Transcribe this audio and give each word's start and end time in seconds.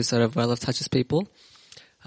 episode 0.00 0.22
of 0.22 0.34
Well 0.34 0.48
Love 0.48 0.60
Touches 0.60 0.88
People. 0.88 1.28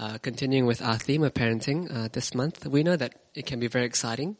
Uh, 0.00 0.18
continuing 0.18 0.66
with 0.66 0.82
our 0.82 0.98
theme 0.98 1.22
of 1.22 1.32
parenting 1.32 1.88
uh, 1.94 2.08
this 2.12 2.34
month, 2.34 2.66
we 2.66 2.82
know 2.82 2.96
that 2.96 3.14
it 3.36 3.46
can 3.46 3.60
be 3.60 3.68
very 3.68 3.84
exciting, 3.84 4.36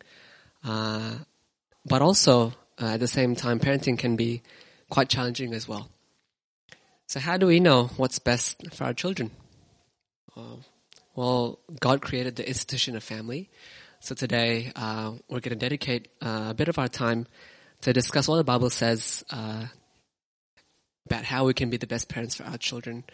uh, 0.65 1.19
but 1.87 2.03
also 2.03 2.53
uh, 2.83 2.95
at 2.95 2.99
the 2.99 3.07
same 3.07 3.37
time, 3.37 3.61
parenting 3.61 3.97
can 3.97 4.17
be 4.17 4.43
quite 4.91 5.09
challenging 5.09 5.55
as 5.55 5.69
well. 5.69 5.89
So, 7.07 7.21
how 7.21 7.37
do 7.37 7.47
we 7.47 7.61
know 7.61 7.91
what's 7.97 8.19
best 8.19 8.75
for 8.75 8.83
our 8.83 8.93
children? 8.93 9.31
Uh, 10.37 10.57
well, 11.15 11.61
God 11.79 12.03
created 12.03 12.35
the 12.35 12.49
institution 12.49 12.97
of 12.97 13.05
family. 13.05 13.51
So 14.01 14.17
today, 14.17 14.73
uh, 14.75 15.13
we're 15.29 15.39
going 15.39 15.57
to 15.57 15.65
dedicate 15.65 16.09
a 16.21 16.55
bit 16.55 16.67
of 16.67 16.77
our 16.77 16.89
time 16.89 17.29
to 17.83 17.93
discuss 17.93 18.27
what 18.27 18.39
the 18.39 18.43
Bible 18.43 18.71
says 18.71 19.23
about 21.07 21.25
how 21.25 21.45
we 21.45 21.55
can 21.55 21.71
be 21.71 21.77
the 21.77 21.87
best 21.87 22.09
parents 22.09 22.35
for 22.35 22.45
our 22.45 22.57
children. 22.57 23.05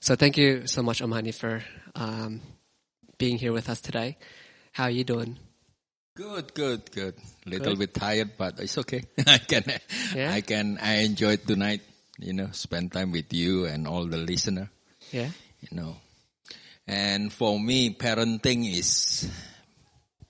So 0.00 0.14
thank 0.14 0.36
you 0.36 0.66
so 0.66 0.82
much, 0.82 1.02
Om 1.02 1.12
Hanny, 1.12 1.32
for 1.32 1.62
um, 1.94 2.40
being 3.18 3.38
here 3.38 3.52
with 3.52 3.68
us 3.68 3.80
today. 3.80 4.16
How 4.72 4.84
are 4.84 4.90
you 4.90 5.04
doing? 5.04 5.38
Good, 6.14 6.54
good, 6.54 6.90
good. 6.90 7.14
Little 7.46 7.74
good. 7.74 7.78
bit 7.78 7.94
tired, 7.94 8.32
but 8.36 8.58
it's 8.60 8.78
okay. 8.78 9.02
I 9.26 9.38
can, 9.38 9.64
yeah? 10.14 10.32
I 10.32 10.40
can, 10.40 10.78
I 10.80 11.02
enjoyed 11.02 11.46
tonight. 11.46 11.82
You 12.18 12.32
know, 12.32 12.48
spend 12.52 12.92
time 12.92 13.12
with 13.12 13.32
you 13.32 13.66
and 13.66 13.86
all 13.86 14.04
the 14.06 14.18
listener. 14.18 14.70
Yeah. 15.12 15.30
You 15.60 15.76
know, 15.76 15.96
and 16.86 17.32
for 17.32 17.58
me, 17.58 17.94
parenting 17.94 18.72
is 18.72 19.30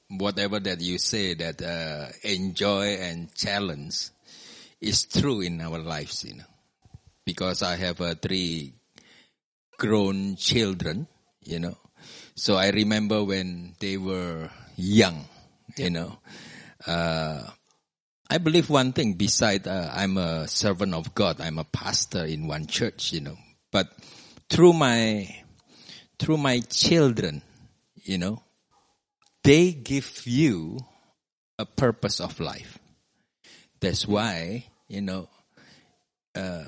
whatever 0.08 0.61
that 0.61 0.80
you 0.80 0.98
say 0.98 1.34
that 1.34 1.62
uh, 1.62 2.08
enjoy 2.22 2.96
and 2.96 3.34
challenge 3.34 4.08
is 4.80 5.05
true 5.05 5.41
in 5.41 5.61
our 5.61 5.78
lives. 5.78 6.24
You 6.24 6.36
know 6.36 6.44
because 7.28 7.62
I 7.62 7.77
have 7.77 8.00
uh, 8.00 8.14
three 8.14 8.72
grown 9.78 10.36
children, 10.36 11.06
you 11.42 11.58
know. 11.58 11.76
So 12.34 12.56
I 12.56 12.70
remember 12.70 13.24
when 13.24 13.74
they 13.80 13.96
were 13.96 14.50
young, 14.76 15.24
yeah. 15.76 15.84
you 15.84 15.90
know. 15.90 16.18
Uh, 16.86 17.42
I 18.30 18.38
believe 18.38 18.68
one 18.68 18.92
thing 18.92 19.14
beside 19.14 19.66
uh, 19.66 19.90
I'm 19.92 20.18
a 20.18 20.46
servant 20.46 20.94
of 20.94 21.14
God, 21.14 21.40
I'm 21.40 21.58
a 21.58 21.64
pastor 21.64 22.24
in 22.24 22.46
one 22.46 22.66
church, 22.66 23.12
you 23.12 23.20
know. 23.20 23.38
But 23.72 23.88
through 24.50 24.74
my 24.74 25.28
through 26.18 26.36
my 26.36 26.60
children, 26.60 27.42
you 28.02 28.18
know, 28.18 28.42
they 29.42 29.72
give 29.72 30.26
you 30.26 30.78
a 31.58 31.64
purpose 31.64 32.20
of 32.20 32.38
life. 32.40 32.78
That's 33.80 34.06
why, 34.06 34.66
you 34.88 35.00
know, 35.00 35.28
uh, 36.34 36.64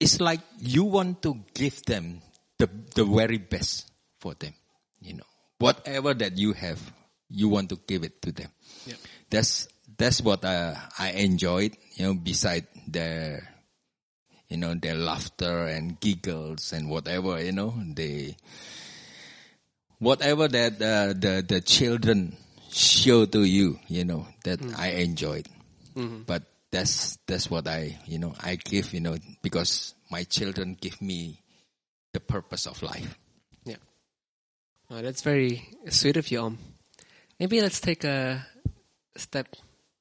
it's 0.00 0.20
like 0.20 0.40
you 0.58 0.84
want 0.84 1.22
to 1.22 1.44
give 1.54 1.82
them 1.82 2.22
the, 2.58 2.68
the 2.94 3.04
very 3.04 3.38
best 3.38 3.90
for 4.20 4.34
them. 4.34 4.54
You 5.00 5.14
know, 5.14 5.28
whatever 5.58 6.14
that 6.14 6.36
you 6.36 6.52
have, 6.52 6.80
you 7.30 7.48
want 7.48 7.70
to 7.70 7.78
give 7.86 8.04
it 8.04 8.20
to 8.22 8.32
them. 8.32 8.50
Yeah. 8.86 8.94
That's, 9.30 9.68
that's 9.96 10.20
what 10.22 10.44
I, 10.44 10.76
I 10.98 11.12
enjoyed, 11.12 11.76
you 11.94 12.06
know, 12.06 12.14
beside 12.14 12.66
their, 12.86 13.48
you 14.48 14.56
know, 14.56 14.74
their 14.74 14.94
laughter 14.94 15.66
and 15.66 16.00
giggles 16.00 16.72
and 16.72 16.88
whatever, 16.88 17.42
you 17.42 17.52
know, 17.52 17.74
they, 17.94 18.36
whatever 19.98 20.48
that 20.48 20.74
uh, 20.74 21.12
the, 21.12 21.44
the 21.46 21.60
children 21.60 22.36
show 22.70 23.26
to 23.26 23.44
you, 23.44 23.78
you 23.88 24.04
know, 24.04 24.26
that 24.44 24.60
mm. 24.60 24.78
I 24.78 24.90
enjoyed. 25.02 25.48
Mm-hmm. 25.94 26.22
But 26.26 26.44
that's 26.70 27.18
that's 27.26 27.50
what 27.50 27.66
I 27.66 27.98
you 28.06 28.18
know 28.18 28.34
I 28.40 28.56
give 28.56 28.92
you 28.92 29.00
know 29.00 29.16
because 29.42 29.94
my 30.10 30.24
children 30.24 30.76
give 30.80 31.00
me 31.00 31.40
the 32.18 32.32
purpose 32.34 32.66
of 32.66 32.82
life. 32.82 33.16
Yeah, 33.64 33.76
well, 34.90 35.02
that's 35.02 35.22
very 35.22 35.68
sweet 35.88 36.16
of 36.16 36.30
you, 36.30 36.40
Om. 36.40 36.58
Maybe 37.38 37.60
let's 37.60 37.80
take 37.80 38.02
a 38.02 38.44
step 39.16 39.46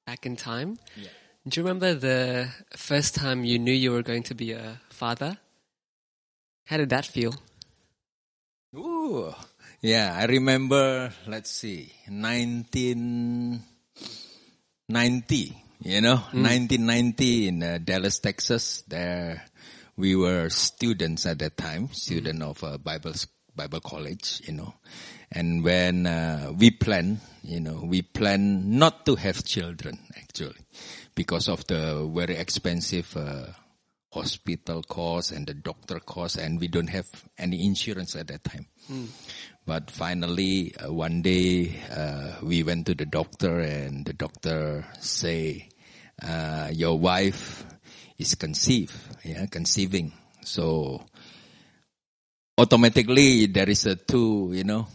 back 0.05 0.25
in 0.25 0.35
time. 0.35 0.79
Yeah. 0.95 1.09
Do 1.47 1.59
you 1.59 1.63
remember 1.63 1.93
the 1.93 2.49
first 2.75 3.13
time 3.13 3.45
you 3.45 3.59
knew 3.59 3.71
you 3.71 3.91
were 3.91 4.01
going 4.01 4.23
to 4.23 4.35
be 4.35 4.51
a 4.51 4.81
father? 4.89 5.37
How 6.65 6.77
did 6.77 6.89
that 6.89 7.05
feel? 7.05 7.35
Ooh, 8.75 9.33
yeah, 9.81 10.17
I 10.19 10.25
remember. 10.25 11.13
Let's 11.27 11.51
see, 11.51 11.93
nineteen 12.09 13.61
ninety 14.89 15.55
you 15.81 16.01
know, 16.01 16.15
mm. 16.15 16.43
1990 16.43 17.47
in 17.47 17.63
uh, 17.63 17.79
Dallas, 17.83 18.19
Texas. 18.19 18.83
There, 18.87 19.43
we 19.97 20.15
were 20.15 20.49
students 20.49 21.25
at 21.25 21.39
that 21.39 21.57
time, 21.57 21.89
student 21.91 22.39
mm. 22.39 22.49
of 22.49 22.63
a 22.63 22.77
Bible 22.77 23.13
Bible 23.55 23.81
college. 23.81 24.41
You 24.45 24.53
know, 24.53 24.73
and 25.31 25.63
when 25.63 26.05
uh, 26.05 26.53
we 26.55 26.71
plan, 26.71 27.19
you 27.43 27.59
know, 27.59 27.81
we 27.83 28.03
plan 28.03 28.77
not 28.77 29.05
to 29.07 29.15
have 29.15 29.43
children 29.43 29.99
actually, 30.15 30.61
because 31.15 31.49
of 31.49 31.65
the 31.67 32.09
very 32.13 32.35
expensive. 32.35 33.15
Uh, 33.17 33.47
hospital 34.09 34.81
costs 34.81 35.31
and 35.31 35.45
the 35.45 35.53
doctor 35.53 35.99
costs 35.99 36.37
and 36.37 36.59
we 36.59 36.67
don't 36.67 36.87
have 36.87 37.05
any 37.37 37.63
insurance 37.65 38.15
at 38.15 38.25
that 38.27 38.43
time. 38.43 38.65
Mm. 38.89 39.09
But 39.67 39.91
finally, 39.91 40.73
uh, 40.77 40.91
one 40.93 41.21
day 41.21 41.75
uh, 41.91 42.35
we 42.41 42.63
went 42.63 42.85
to 42.85 42.95
the 42.95 43.05
doctor, 43.05 43.59
and 43.59 44.05
the 44.05 44.13
doctor 44.13 44.85
say, 45.01 45.67
uh, 46.23 46.69
"Your 46.71 46.97
wife 46.97 47.65
is 48.17 48.35
conceived, 48.35 48.95
yeah, 49.23 49.45
conceiving." 49.47 50.13
So 50.43 51.03
automatically 52.57 53.45
there 53.45 53.69
is 53.69 53.85
a 53.85 53.95
two, 53.95 54.51
you 54.53 54.63
know, 54.63 54.87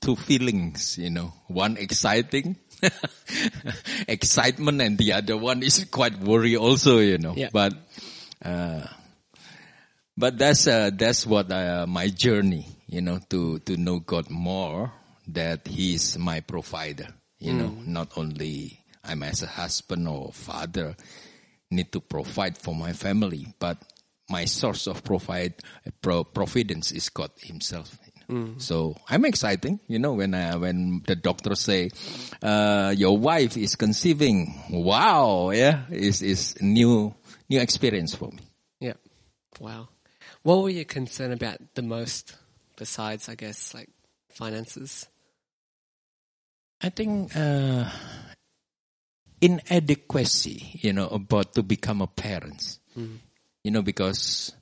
two 0.00 0.16
feelings, 0.16 0.98
you 0.98 1.10
know, 1.10 1.32
one 1.48 1.76
exciting. 1.76 2.56
excitement 4.08 4.80
and 4.80 4.98
the 4.98 5.12
other 5.12 5.36
one 5.36 5.62
is 5.62 5.84
quite 5.90 6.18
worry 6.20 6.56
also, 6.56 6.98
you 6.98 7.18
know, 7.18 7.34
yeah. 7.36 7.48
but, 7.52 7.72
uh, 8.44 8.86
but 10.16 10.38
that's, 10.38 10.68
uh, 10.68 10.90
that's 10.94 11.26
what, 11.26 11.50
uh, 11.50 11.86
my 11.88 12.06
journey, 12.08 12.66
you 12.86 13.00
know, 13.00 13.18
to, 13.30 13.58
to 13.60 13.76
know 13.76 13.98
God 13.98 14.30
more, 14.30 14.92
that 15.26 15.66
He's 15.66 16.16
my 16.16 16.40
provider, 16.40 17.08
you 17.40 17.52
mm. 17.52 17.58
know, 17.58 17.76
not 17.84 18.16
only 18.16 18.78
I'm 19.02 19.24
as 19.24 19.42
a 19.42 19.48
husband 19.48 20.06
or 20.06 20.32
father 20.32 20.94
need 21.70 21.92
to 21.92 22.00
provide 22.00 22.56
for 22.58 22.74
my 22.74 22.92
family, 22.92 23.54
but 23.58 23.78
my 24.28 24.44
source 24.44 24.86
of 24.86 25.04
provide, 25.04 25.54
pro, 26.02 26.24
providence 26.24 26.92
is 26.92 27.08
God 27.08 27.30
Himself. 27.38 27.98
Mm. 28.30 28.60
So 28.60 28.94
I'm 29.08 29.24
exciting, 29.24 29.80
you 29.86 29.98
know, 29.98 30.12
when 30.12 30.34
I, 30.34 30.56
when 30.56 31.02
the 31.06 31.16
doctor 31.16 31.54
say, 31.54 31.90
uh, 32.42 32.92
your 32.94 33.16
wife 33.16 33.56
is 33.56 33.74
conceiving. 33.74 34.62
Wow. 34.70 35.50
Yeah. 35.50 35.84
Is, 35.90 36.20
is 36.20 36.60
new, 36.60 37.14
new 37.48 37.60
experience 37.60 38.14
for 38.14 38.28
me. 38.28 38.40
Yeah. 38.80 38.94
Wow. 39.60 39.88
What 40.42 40.62
were 40.62 40.68
you 40.68 40.84
concerned 40.84 41.32
about 41.32 41.58
the 41.74 41.82
most? 41.82 42.36
besides, 42.78 43.28
I 43.28 43.34
guess, 43.34 43.74
like 43.74 43.90
finances? 44.30 45.06
I 46.80 46.88
think 46.88 47.36
uh, 47.36 47.90
inadequacy, 49.40 50.80
you 50.82 50.92
know, 50.92 51.08
about 51.08 51.54
to 51.54 51.62
become 51.62 52.02
a 52.02 52.06
parent. 52.06 52.78
Mm. 52.96 53.18
You 53.64 53.70
know, 53.70 53.82
because 53.82 54.52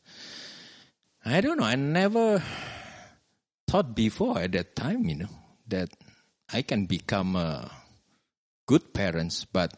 I 1.24 1.40
don't 1.40 1.58
know, 1.58 1.64
I 1.64 1.74
never 1.74 2.42
thought 3.66 3.94
before 3.94 4.38
at 4.38 4.52
that 4.52 4.76
time, 4.76 5.08
you 5.08 5.16
know, 5.16 5.32
that 5.68 5.90
I 6.52 6.62
can 6.62 6.86
become 6.86 7.36
a 7.36 7.70
good 8.66 8.94
parents, 8.94 9.44
but 9.44 9.74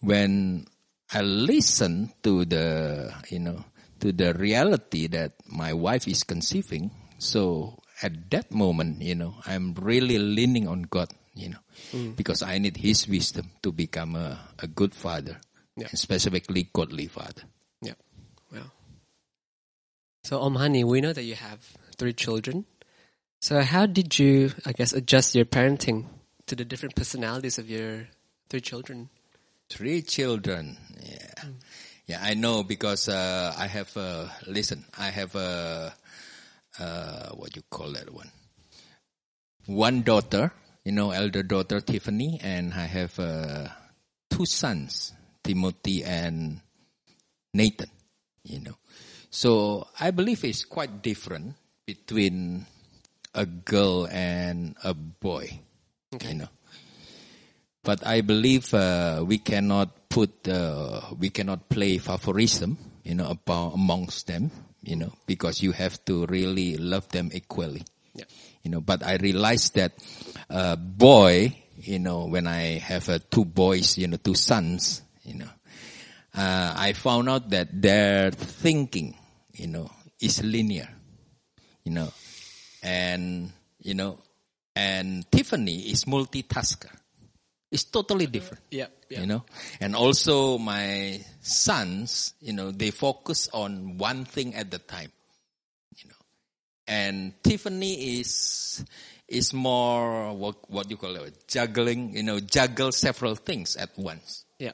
when 0.00 0.66
I 1.12 1.20
listen 1.22 2.12
to 2.22 2.44
the, 2.44 3.14
you 3.30 3.38
know, 3.38 3.64
to 4.00 4.10
the 4.10 4.34
reality 4.34 5.06
that 5.08 5.34
my 5.46 5.72
wife 5.72 6.08
is 6.08 6.24
conceiving, 6.24 6.90
so 7.18 7.78
at 8.02 8.30
that 8.30 8.50
moment, 8.50 9.02
you 9.02 9.14
know, 9.14 9.34
I'm 9.46 9.74
really 9.74 10.18
leaning 10.18 10.66
on 10.66 10.82
God, 10.82 11.12
you 11.34 11.50
know, 11.50 11.58
mm. 11.92 12.16
because 12.16 12.42
I 12.42 12.58
need 12.58 12.76
His 12.76 13.08
wisdom 13.08 13.50
to 13.62 13.72
become 13.72 14.16
a, 14.16 14.38
a 14.58 14.66
good 14.66 14.94
father, 14.94 15.38
yeah. 15.76 15.88
and 15.88 15.98
specifically 15.98 16.68
godly 16.72 17.06
father. 17.06 17.42
Yeah. 17.80 17.94
Well. 18.52 18.72
So, 20.24 20.40
Om 20.40 20.56
Hanny, 20.56 20.84
we 20.84 21.00
know 21.00 21.12
that 21.12 21.24
you 21.24 21.34
have 21.34 21.60
three 21.96 22.12
children. 22.12 22.64
So, 23.40 23.60
how 23.62 23.86
did 23.86 24.18
you, 24.18 24.52
I 24.64 24.72
guess, 24.72 24.92
adjust 24.92 25.34
your 25.34 25.44
parenting 25.44 26.06
to 26.46 26.54
the 26.54 26.64
different 26.64 26.94
personalities 26.94 27.58
of 27.58 27.68
your 27.68 28.08
three 28.48 28.60
children? 28.60 29.08
Three 29.68 30.02
children, 30.02 30.76
yeah. 31.00 31.34
Mm. 31.40 31.54
Yeah, 32.06 32.20
I 32.20 32.34
know 32.34 32.62
because 32.64 33.08
uh, 33.08 33.54
I 33.56 33.68
have, 33.68 33.96
uh, 33.96 34.26
listen, 34.46 34.84
I 34.98 35.10
have 35.10 35.34
a 35.34 35.94
uh, 36.78 37.30
what 37.30 37.54
you 37.56 37.62
call 37.70 37.92
that 37.92 38.12
one? 38.12 38.30
One 39.66 40.02
daughter, 40.02 40.52
you 40.84 40.92
know, 40.92 41.10
elder 41.10 41.42
daughter 41.42 41.80
Tiffany, 41.80 42.40
and 42.42 42.74
I 42.74 42.86
have 42.86 43.18
uh, 43.18 43.68
two 44.30 44.46
sons, 44.46 45.12
Timothy 45.42 46.04
and 46.04 46.60
Nathan. 47.54 47.90
You 48.44 48.60
know, 48.60 48.76
So 49.30 49.86
I 50.00 50.10
believe 50.10 50.44
it's 50.44 50.64
quite 50.64 51.00
different 51.00 51.54
between 51.86 52.66
a 53.34 53.46
girl 53.46 54.06
and 54.10 54.76
a 54.84 54.94
boy. 54.94 55.60
Okay. 56.14 56.28
You 56.28 56.34
know. 56.34 56.48
But 57.82 58.06
I 58.06 58.20
believe 58.20 58.72
uh, 58.74 59.24
we 59.26 59.38
cannot 59.38 60.08
put 60.08 60.46
uh, 60.46 61.00
we 61.18 61.30
cannot 61.30 61.68
play 61.68 61.98
favorism, 61.98 62.76
you 63.02 63.14
know, 63.14 63.30
about 63.30 63.74
amongst 63.74 64.26
them, 64.26 64.50
you 64.82 64.96
know, 64.96 65.12
because 65.26 65.62
you 65.62 65.72
have 65.72 66.04
to 66.04 66.26
really 66.26 66.76
love 66.76 67.08
them 67.08 67.30
equally. 67.32 67.82
Yeah. 68.14 68.26
You 68.62 68.70
know, 68.70 68.80
but 68.80 69.02
I 69.04 69.16
realized 69.16 69.74
that 69.74 69.92
uh, 70.48 70.76
boy, 70.76 71.56
you 71.76 71.98
know, 71.98 72.26
when 72.26 72.46
I 72.46 72.78
have 72.78 73.08
uh, 73.08 73.18
two 73.30 73.44
boys, 73.44 73.98
you 73.98 74.06
know, 74.06 74.16
two 74.18 74.34
sons, 74.34 75.02
you 75.24 75.34
know, 75.34 75.48
uh, 76.34 76.74
I 76.76 76.92
found 76.92 77.28
out 77.28 77.50
that 77.50 77.68
their 77.72 78.30
thinking, 78.30 79.16
you 79.54 79.66
know, 79.66 79.90
is 80.20 80.42
linear, 80.44 80.88
you 81.84 81.92
know, 81.92 82.12
and 82.82 83.50
you 83.80 83.94
know, 83.94 84.18
and 84.76 85.30
Tiffany 85.30 85.90
is 85.90 86.04
multitasker. 86.04 86.90
It's 87.72 87.84
totally 87.84 88.26
different 88.26 88.64
Yeah. 88.70 88.86
Yeah. 89.08 89.20
you 89.20 89.26
know 89.26 89.44
and 89.80 89.96
also 89.96 90.58
my 90.58 91.20
sons 91.40 92.34
you 92.40 92.52
know 92.52 92.70
they 92.70 92.90
focus 92.90 93.48
on 93.52 93.96
one 93.96 94.26
thing 94.26 94.54
at 94.54 94.70
the 94.70 94.78
time 94.78 95.10
and 96.92 97.32
tiffany 97.42 97.94
is 98.20 98.84
is 99.28 99.52
more 99.54 100.32
what 100.36 100.56
what 100.68 100.90
you 100.90 100.96
call 100.98 101.16
it 101.16 101.34
juggling 101.48 102.14
you 102.14 102.22
know 102.22 102.38
juggle 102.40 102.92
several 102.92 103.34
things 103.34 103.76
at 103.76 103.90
once 103.96 104.44
Yeah. 104.58 104.72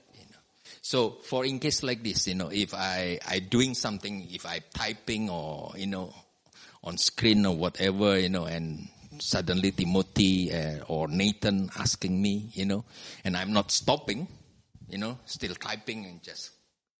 so 0.82 0.98
for 1.22 1.44
in 1.46 1.58
case 1.60 1.82
like 1.82 2.02
this 2.02 2.26
you 2.26 2.34
know 2.34 2.50
if 2.50 2.74
i 2.74 3.18
i 3.34 3.38
doing 3.38 3.74
something 3.74 4.26
if 4.38 4.44
i 4.46 4.58
typing 4.74 5.30
or 5.30 5.72
you 5.76 5.86
know 5.86 6.12
on 6.82 6.96
screen 6.98 7.46
or 7.46 7.54
whatever 7.56 8.18
you 8.18 8.28
know 8.28 8.46
and 8.46 8.88
suddenly 9.20 9.70
timothy 9.72 10.50
uh, 10.52 10.78
or 10.88 11.06
nathan 11.08 11.70
asking 11.78 12.20
me 12.20 12.50
you 12.54 12.64
know 12.66 12.84
and 13.24 13.36
i'm 13.36 13.52
not 13.52 13.70
stopping 13.70 14.26
you 14.88 14.98
know 14.98 15.18
still 15.26 15.54
typing 15.54 16.06
and 16.06 16.22
just 16.22 16.50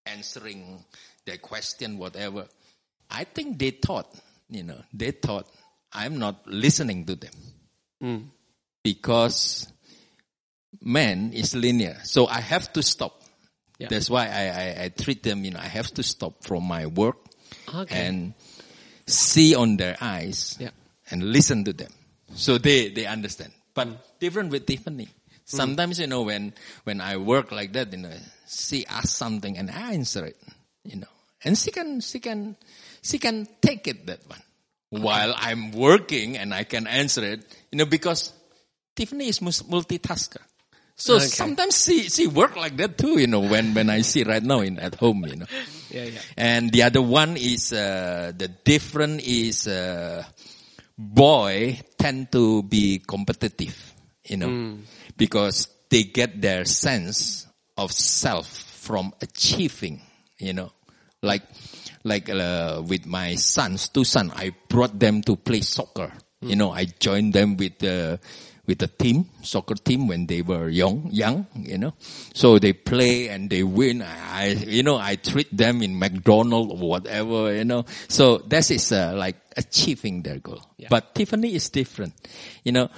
answering 0.06 0.85
their 1.26 1.38
question 1.38 1.99
whatever 1.99 2.47
i 3.11 3.25
think 3.25 3.59
they 3.59 3.70
thought 3.70 4.09
you 4.50 4.62
know 4.62 4.80
they 4.92 5.10
thought 5.10 5.46
i'm 5.92 6.18
not 6.18 6.46
listening 6.46 7.04
to 7.06 7.14
them 7.14 7.32
Mm. 8.02 8.28
because 8.84 9.66
man 10.80 11.32
is 11.32 11.54
linear. 11.54 11.98
So 12.04 12.26
I 12.26 12.40
have 12.40 12.72
to 12.74 12.82
stop. 12.82 13.22
Yeah. 13.78 13.88
That's 13.90 14.08
why 14.10 14.26
I, 14.28 14.44
I, 14.48 14.84
I 14.84 14.88
treat 14.90 15.22
them, 15.22 15.44
you 15.44 15.50
know, 15.50 15.58
I 15.60 15.66
have 15.66 15.90
to 15.94 16.02
stop 16.02 16.44
from 16.44 16.64
my 16.64 16.86
work 16.86 17.16
Okay. 17.74 18.06
and 18.06 18.34
see 19.06 19.54
on 19.54 19.76
their 19.76 19.96
eyes 20.00 20.56
Yeah. 20.60 20.70
and 21.10 21.22
listen 21.32 21.64
to 21.64 21.72
them. 21.72 21.90
So 22.34 22.58
they, 22.58 22.90
they 22.90 23.06
understand. 23.06 23.52
But 23.74 24.18
different 24.20 24.50
with 24.50 24.66
Tiffany. 24.66 25.08
Sometimes, 25.44 25.98
you 25.98 26.06
know, 26.06 26.22
when, 26.22 26.52
when 26.84 27.00
I 27.00 27.16
work 27.16 27.50
like 27.52 27.72
that, 27.72 27.90
you 27.92 27.98
know, 27.98 28.12
she 28.48 28.86
asks 28.86 29.14
something 29.14 29.56
and 29.56 29.70
I 29.70 29.94
answer 29.94 30.24
it, 30.26 30.36
you 30.84 30.96
know, 30.96 31.08
and 31.42 31.56
she 31.56 31.70
can, 31.70 32.00
she 32.00 32.20
can, 32.20 32.56
she 33.02 33.18
can 33.18 33.46
take 33.60 33.86
it 33.88 34.06
that 34.06 34.20
one 34.28 34.40
while 34.90 35.34
I'm 35.36 35.72
working 35.72 36.36
and 36.36 36.54
I 36.54 36.64
can 36.64 36.86
answer 36.86 37.22
it, 37.24 37.44
you 37.70 37.78
know, 37.78 37.86
because 37.86 38.32
Tiffany 38.96 39.28
is 39.28 39.40
multitasker. 39.40 40.38
So 40.96 41.14
Okay. 41.16 41.26
sometimes 41.26 41.84
she, 41.84 42.08
she 42.08 42.26
work 42.26 42.56
like 42.56 42.76
that 42.78 42.98
too, 42.98 43.20
you 43.20 43.28
know, 43.28 43.40
when, 43.40 43.72
when 43.74 43.88
I 43.88 44.00
see 44.00 44.24
right 44.24 44.42
now 44.42 44.60
in, 44.60 44.78
at 44.80 44.96
home, 44.96 45.24
you 45.26 45.36
know. 45.36 45.46
Yeah. 45.90 46.04
Yeah. 46.04 46.18
And 46.36 46.72
the 46.72 46.82
other 46.82 47.00
one 47.02 47.36
is, 47.36 47.72
uh, 47.72 48.32
the 48.36 48.48
different 48.48 49.20
is, 49.22 49.68
uh, 49.68 50.24
boy 50.96 51.78
tend 51.96 52.32
to 52.32 52.62
be 52.64 52.98
competitive, 53.06 53.94
you 54.24 54.36
know, 54.38 54.48
because 55.16 55.68
they 55.90 56.02
get 56.02 56.40
their 56.42 56.64
sense 56.64 57.46
of 57.76 57.92
self 57.92 58.48
from 58.48 59.12
achieving, 59.22 60.00
you 60.38 60.52
know, 60.52 60.72
like, 61.22 61.42
like, 62.04 62.28
uh, 62.30 62.82
with 62.86 63.06
my 63.06 63.34
sons, 63.34 63.88
two 63.88 64.04
sons, 64.04 64.32
I 64.34 64.54
brought 64.68 64.98
them 64.98 65.22
to 65.22 65.36
play 65.36 65.60
soccer. 65.60 66.12
You 66.40 66.56
know, 66.56 66.70
I 66.70 66.84
joined 66.84 67.32
them 67.32 67.56
with, 67.56 67.82
uh, 67.82 68.18
with 68.68 68.78
the 68.78 68.86
team, 68.86 69.26
soccer 69.42 69.74
team 69.74 70.06
when 70.06 70.26
they 70.26 70.42
were 70.42 70.68
young, 70.68 71.08
young, 71.10 71.46
you 71.56 71.78
know. 71.78 71.94
So 72.34 72.58
they 72.58 72.74
play 72.74 73.28
and 73.28 73.48
they 73.48 73.62
win. 73.64 74.02
I, 74.02 74.48
you 74.50 74.82
know, 74.82 74.98
I 74.98 75.16
treat 75.16 75.48
them 75.56 75.82
in 75.82 75.98
McDonald's 75.98 76.74
or 76.74 76.88
whatever, 76.88 77.52
you 77.54 77.64
know. 77.64 77.86
So 78.08 78.38
that 78.38 78.70
is 78.70 78.92
uh, 78.92 79.14
like 79.16 79.36
achieving 79.56 80.22
their 80.22 80.38
goal. 80.38 80.62
Yeah. 80.76 80.88
But 80.90 81.14
Tiffany 81.14 81.54
is 81.54 81.70
different. 81.70 82.14
You 82.62 82.72
know, 82.72 82.90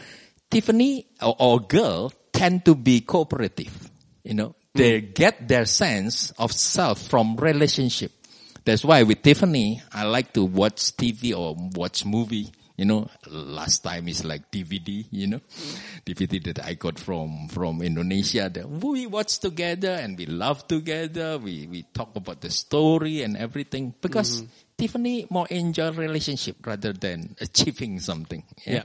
Tiffany 0.51 1.07
or, 1.23 1.37
or 1.39 1.61
girl 1.61 2.13
tend 2.33 2.65
to 2.65 2.75
be 2.75 3.03
cooperative. 3.03 3.91
You 4.25 4.35
know, 4.35 4.57
they 4.75 5.01
get 5.01 5.47
their 5.47 5.65
sense 5.67 6.33
of 6.33 6.53
self 6.53 7.09
from 7.09 7.37
relationship. 7.37 8.13
That's 8.65 8.85
why 8.85 9.03
with 9.03 9.23
Tiffany, 9.23 9.83
I 9.93 10.05
like 10.05 10.33
to 10.35 10.45
watch 10.45 10.97
TV 10.97 11.37
or 11.37 11.57
watch 11.75 12.05
movie. 12.05 12.53
You 12.77 12.87
know, 12.87 13.11
last 13.29 13.85
time 13.85 14.09
is 14.09 14.25
like 14.25 14.51
DVD, 14.51 15.05
you 15.11 15.27
know, 15.27 15.41
mm. 15.41 15.79
DVD 16.07 16.43
that 16.45 16.65
I 16.65 16.73
got 16.75 16.99
from, 16.99 17.49
from 17.49 17.83
Indonesia 17.83 18.49
that 18.49 18.71
we 18.71 19.07
watch 19.07 19.39
together 19.39 19.91
and 20.01 20.17
we 20.17 20.25
love 20.25 20.67
together. 20.67 21.37
We, 21.37 21.67
we 21.67 21.83
talk 21.93 22.17
about 22.17 22.41
the 22.41 22.49
story 22.49 23.21
and 23.21 23.37
everything 23.37 23.93
because 24.01 24.41
mm-hmm. 24.41 24.51
Tiffany 24.79 25.27
more 25.29 25.47
enjoy 25.51 25.93
relationship 25.93 26.67
rather 26.67 26.95
than 26.95 27.37
achieving 27.43 28.01
something. 28.01 28.43
Yeah. 28.65 28.85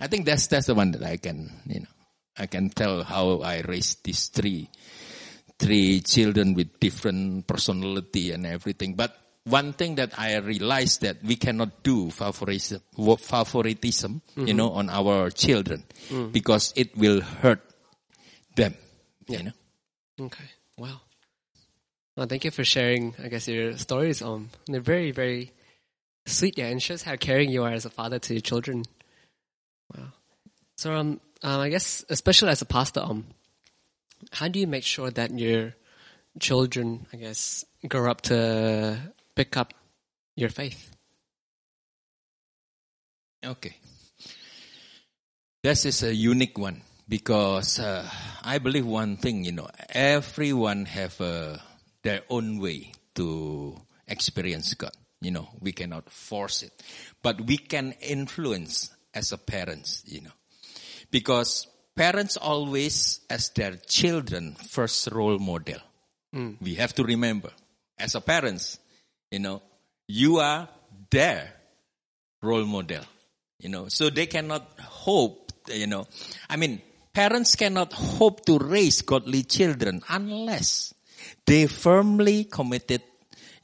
I 0.00 0.06
think 0.06 0.26
that's, 0.26 0.46
that's 0.46 0.66
the 0.66 0.74
one 0.76 0.92
that 0.92 1.02
I 1.02 1.16
can, 1.16 1.50
you 1.66 1.80
know, 1.80 1.86
I 2.36 2.46
can 2.46 2.70
tell 2.70 3.02
how 3.02 3.40
I 3.40 3.62
raised 3.62 4.04
these 4.04 4.28
three, 4.28 4.68
three 5.58 6.00
children 6.00 6.54
with 6.54 6.78
different 6.80 7.46
personality 7.46 8.32
and 8.32 8.46
everything. 8.46 8.94
But 8.94 9.16
one 9.44 9.72
thing 9.74 9.96
that 9.96 10.18
I 10.18 10.36
realized 10.38 11.02
that 11.02 11.22
we 11.22 11.36
cannot 11.36 11.82
do 11.82 12.10
favoritism, 12.10 12.80
favoritism 13.18 14.22
you 14.36 14.54
know, 14.54 14.70
on 14.72 14.88
our 14.88 15.30
children 15.30 15.84
because 16.32 16.72
it 16.76 16.96
will 16.96 17.20
hurt 17.20 17.60
them, 18.56 18.74
you 19.28 19.42
know. 19.42 19.52
Okay. 20.20 20.44
Wow. 20.78 21.00
Well, 22.16 22.26
thank 22.26 22.44
you 22.44 22.50
for 22.50 22.64
sharing. 22.64 23.14
I 23.22 23.28
guess 23.28 23.48
your 23.48 23.76
stories. 23.76 24.22
Um, 24.22 24.50
they're 24.66 24.80
very, 24.80 25.10
very 25.10 25.52
sweet. 26.26 26.56
Yeah, 26.56 26.66
and 26.66 26.80
shows 26.80 27.02
how 27.02 27.16
caring 27.16 27.50
you 27.50 27.64
are 27.64 27.72
as 27.72 27.84
a 27.84 27.90
father 27.90 28.18
to 28.20 28.34
your 28.34 28.40
children. 28.40 28.84
Wow. 29.94 30.12
So 30.76 30.94
um, 30.94 31.20
um, 31.42 31.60
I 31.60 31.68
guess 31.68 32.04
especially 32.08 32.50
as 32.50 32.62
a 32.62 32.66
pastor, 32.66 33.00
um, 33.00 33.26
how 34.34 34.48
do 34.48 34.58
you 34.58 34.66
make 34.66 34.82
sure 34.82 35.10
that 35.10 35.38
your 35.38 35.74
children, 36.40 37.06
I 37.12 37.16
guess, 37.16 37.64
grow 37.88 38.10
up 38.10 38.20
to 38.22 38.98
pick 39.34 39.56
up 39.56 39.72
your 40.36 40.50
faith? 40.50 40.90
Okay. 43.44 43.76
This 45.62 45.86
is 45.86 46.02
a 46.02 46.14
unique 46.14 46.58
one 46.58 46.82
because 47.08 47.78
uh, 47.78 48.08
I 48.42 48.58
believe 48.58 48.86
one 48.86 49.16
thing, 49.16 49.44
you 49.44 49.52
know, 49.52 49.68
everyone 49.88 50.86
have 50.86 51.20
uh, 51.20 51.58
their 52.02 52.22
own 52.28 52.58
way 52.58 52.92
to 53.14 53.76
experience 54.08 54.74
God. 54.74 54.92
You 55.20 55.30
know, 55.30 55.48
we 55.60 55.72
cannot 55.72 56.10
force 56.10 56.62
it, 56.62 56.72
but 57.22 57.40
we 57.40 57.56
can 57.56 57.94
influence 58.02 58.90
as 59.14 59.32
a 59.32 59.38
parents, 59.38 60.02
you 60.06 60.20
know, 60.20 60.34
because 61.10 61.66
parents 61.96 62.36
always 62.36 63.20
as 63.30 63.50
their 63.50 63.76
children 63.86 64.54
first 64.54 65.08
role 65.12 65.38
model. 65.38 65.78
Hmm. 66.32 66.52
We 66.60 66.74
have 66.76 66.94
to 66.94 67.04
remember 67.04 67.50
as 67.98 68.14
a 68.14 68.20
parents, 68.20 68.78
you 69.30 69.38
know, 69.38 69.62
you 70.08 70.38
are 70.38 70.68
their 71.10 71.52
role 72.42 72.66
model 72.66 73.04
you 73.64 73.68
know. 73.68 73.88
So 73.88 74.10
they 74.10 74.26
cannot 74.26 74.68
hope 74.78 75.52
you 75.68 75.86
know. 75.86 76.06
I 76.48 76.56
mean 76.56 76.82
parents 77.12 77.56
cannot 77.56 77.92
hope 77.92 78.44
to 78.46 78.58
raise 78.58 79.02
godly 79.02 79.42
children 79.42 80.02
unless 80.08 80.92
they 81.46 81.66
firmly 81.66 82.44
committed 82.44 83.02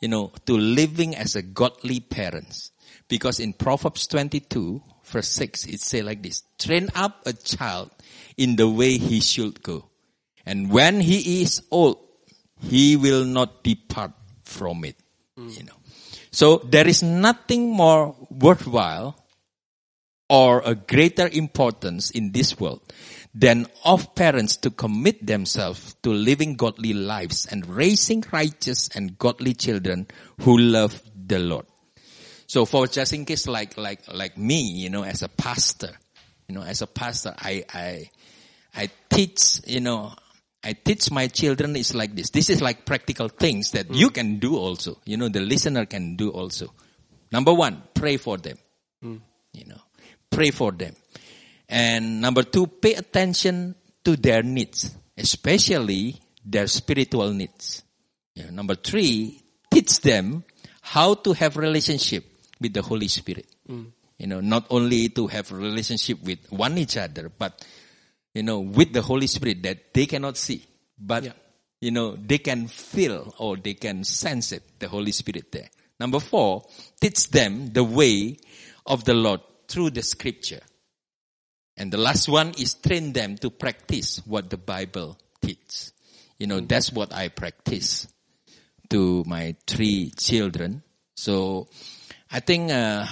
you 0.00 0.08
know 0.08 0.32
to 0.46 0.56
living 0.56 1.14
as 1.14 1.36
a 1.36 1.42
godly 1.42 2.00
parents. 2.00 2.72
Because 3.08 3.40
in 3.40 3.52
proverbs 3.52 4.06
22 4.06 4.82
verse 5.04 5.28
6 5.28 5.66
it 5.66 5.80
say 5.80 6.02
like 6.02 6.22
this 6.22 6.44
train 6.58 6.88
up 6.94 7.26
a 7.26 7.32
child 7.32 7.90
in 8.40 8.56
the 8.56 8.68
way 8.68 8.96
he 8.96 9.20
should 9.20 9.62
go. 9.62 9.84
And 10.46 10.70
when 10.70 11.00
he 11.00 11.42
is 11.42 11.62
old 11.70 11.98
he 12.62 12.96
will 12.96 13.24
not 13.24 13.62
depart 13.64 14.12
from 14.44 14.84
it 14.84 14.96
hmm. 15.36 15.48
you 15.48 15.64
know. 15.64 15.76
So 16.30 16.58
there 16.58 16.86
is 16.86 17.02
nothing 17.02 17.70
more 17.70 18.14
worthwhile 18.30 19.16
or 20.28 20.62
a 20.64 20.74
greater 20.74 21.28
importance 21.32 22.10
in 22.10 22.30
this 22.30 22.58
world 22.58 22.80
than 23.34 23.66
of 23.84 24.14
parents 24.14 24.56
to 24.58 24.70
commit 24.70 25.26
themselves 25.26 25.94
to 26.02 26.10
living 26.10 26.54
godly 26.54 26.92
lives 26.92 27.46
and 27.46 27.66
raising 27.66 28.24
righteous 28.32 28.88
and 28.94 29.18
godly 29.18 29.54
children 29.54 30.06
who 30.42 30.56
love 30.58 31.02
the 31.14 31.38
Lord. 31.38 31.66
So 32.46 32.64
for 32.64 32.86
just 32.86 33.12
in 33.12 33.24
case 33.24 33.46
like, 33.46 33.76
like, 33.76 34.12
like 34.12 34.36
me, 34.36 34.60
you 34.62 34.90
know, 34.90 35.04
as 35.04 35.22
a 35.22 35.28
pastor, 35.28 35.90
you 36.48 36.54
know, 36.54 36.62
as 36.62 36.82
a 36.82 36.86
pastor, 36.86 37.34
I, 37.38 37.64
I, 37.72 38.10
I 38.74 38.90
teach, 39.08 39.60
you 39.66 39.80
know, 39.80 40.12
I 40.62 40.74
teach 40.74 41.10
my 41.10 41.26
children 41.26 41.76
is 41.76 41.94
like 41.94 42.14
this. 42.14 42.30
This 42.30 42.50
is 42.50 42.60
like 42.60 42.84
practical 42.84 43.28
things 43.28 43.72
that 43.72 43.92
you 43.92 44.08
hmm. 44.08 44.12
can 44.12 44.38
do 44.38 44.56
also. 44.56 44.98
You 45.04 45.16
know, 45.16 45.28
the 45.28 45.40
listener 45.40 45.86
can 45.86 46.16
do 46.16 46.30
also. 46.30 46.72
Number 47.32 47.54
one, 47.54 47.82
pray 47.94 48.16
for 48.16 48.36
them. 48.36 48.58
Hmm. 49.02 49.16
You 49.52 49.66
know, 49.66 49.80
pray 50.30 50.50
for 50.50 50.72
them. 50.72 50.94
And 51.68 52.20
number 52.20 52.42
two, 52.42 52.66
pay 52.66 52.94
attention 52.94 53.74
to 54.04 54.16
their 54.16 54.42
needs, 54.42 54.94
especially 55.16 56.20
their 56.44 56.66
spiritual 56.66 57.32
needs. 57.32 57.82
Yeah. 58.34 58.50
Number 58.50 58.74
three, 58.74 59.42
teach 59.70 60.00
them 60.00 60.44
how 60.80 61.14
to 61.14 61.32
have 61.32 61.56
relationship 61.56 62.24
with 62.60 62.74
the 62.74 62.82
Holy 62.82 63.08
Spirit. 63.08 63.46
Hmm. 63.66 63.84
You 64.18 64.26
know, 64.26 64.40
not 64.40 64.66
only 64.68 65.08
to 65.10 65.28
have 65.28 65.50
relationship 65.50 66.22
with 66.22 66.40
one 66.50 66.76
each 66.76 66.98
other, 66.98 67.30
but 67.30 67.64
you 68.34 68.42
know, 68.42 68.60
with 68.60 68.92
the 68.92 69.02
Holy 69.02 69.26
Spirit 69.26 69.62
that 69.62 69.92
they 69.94 70.06
cannot 70.06 70.36
see, 70.36 70.64
but 70.98 71.24
Yeah. 71.24 71.32
you 71.80 71.90
know, 71.90 72.16
they 72.16 72.38
can 72.38 72.68
feel 72.68 73.34
or 73.38 73.56
they 73.56 73.74
can 73.74 74.04
sense 74.04 74.52
it, 74.52 74.62
the 74.78 74.88
Holy 74.88 75.12
Spirit 75.12 75.50
there. 75.52 75.70
Number 75.98 76.20
four, 76.20 76.64
teach 77.00 77.30
them 77.30 77.72
the 77.72 77.84
way 77.84 78.36
of 78.86 79.04
the 79.04 79.14
Lord 79.14 79.40
through 79.68 79.90
the 79.90 80.02
scripture. 80.02 80.60
And 81.76 81.92
the 81.92 81.98
last 81.98 82.28
one 82.28 82.50
is 82.58 82.74
train 82.74 83.12
them 83.12 83.36
to 83.38 83.50
practice 83.50 84.20
what 84.26 84.50
the 84.50 84.56
Bible 84.56 85.18
teaches. 85.40 85.92
You 86.38 86.46
know, 86.46 86.60
that's 86.60 86.92
what 86.92 87.12
I 87.14 87.28
practice 87.28 88.06
to 88.90 89.24
my 89.26 89.56
three 89.66 90.10
children. 90.16 90.82
So 91.16 91.68
I 92.30 92.40
think, 92.40 92.70
uh, 92.70 93.06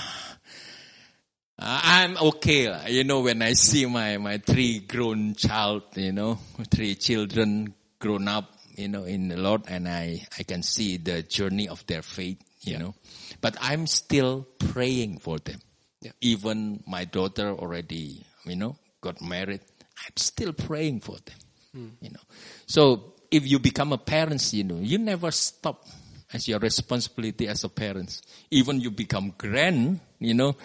Uh, 1.61 1.81
I'm 1.83 2.17
okay. 2.17 2.69
Uh, 2.69 2.87
you 2.87 3.03
know, 3.03 3.21
when 3.21 3.43
I 3.43 3.55
see 3.55 3.85
my, 3.87 4.17
my 4.19 4.39
three 4.39 4.79
grown 4.79 5.35
child, 5.35 5.83
you 5.97 6.13
know, 6.13 6.39
three 6.71 6.95
children 6.95 7.75
grown 7.99 8.29
up, 8.29 8.53
you 8.77 8.87
know, 8.87 9.03
in 9.03 9.27
the 9.27 9.37
Lord 9.37 9.63
and 9.67 9.89
I, 9.89 10.25
I 10.39 10.45
can 10.45 10.63
see 10.63 10.99
the 10.99 11.23
journey 11.25 11.69
of 11.69 11.85
their 11.87 12.03
faith, 12.03 12.39
you 12.61 12.79
know, 12.79 12.95
but 13.41 13.57
I'm 13.61 13.89
still 13.89 14.47
praying 14.59 15.19
for 15.19 15.39
them. 15.39 15.59
Yeah. 16.01 16.13
Even 16.21 16.85
my 16.87 17.05
daughter 17.05 17.51
already, 17.51 18.25
you 18.45 18.55
know, 18.55 18.77
got 19.01 19.21
married. 19.21 19.63
I'm 20.07 20.17
still 20.17 20.53
praying 20.53 21.01
for 21.01 21.17
them, 21.17 21.37
hmm. 21.75 21.89
you 22.01 22.11
know. 22.11 22.21
So 22.67 23.15
if 23.33 23.45
you 23.51 23.59
become 23.59 23.93
a 23.93 23.99
parent, 23.99 24.53
you 24.53 24.63
know, 24.63 24.79
you 24.79 24.99
never 24.99 25.33
stop 25.33 25.85
as 26.33 26.47
your 26.47 26.59
responsibility 26.59 27.49
as 27.49 27.65
a 27.65 27.69
parent. 27.69 28.21
Even 28.51 28.81
you 28.81 28.91
become 28.91 29.35
grand, 29.37 30.01
you 30.19 30.35
know, 30.35 30.57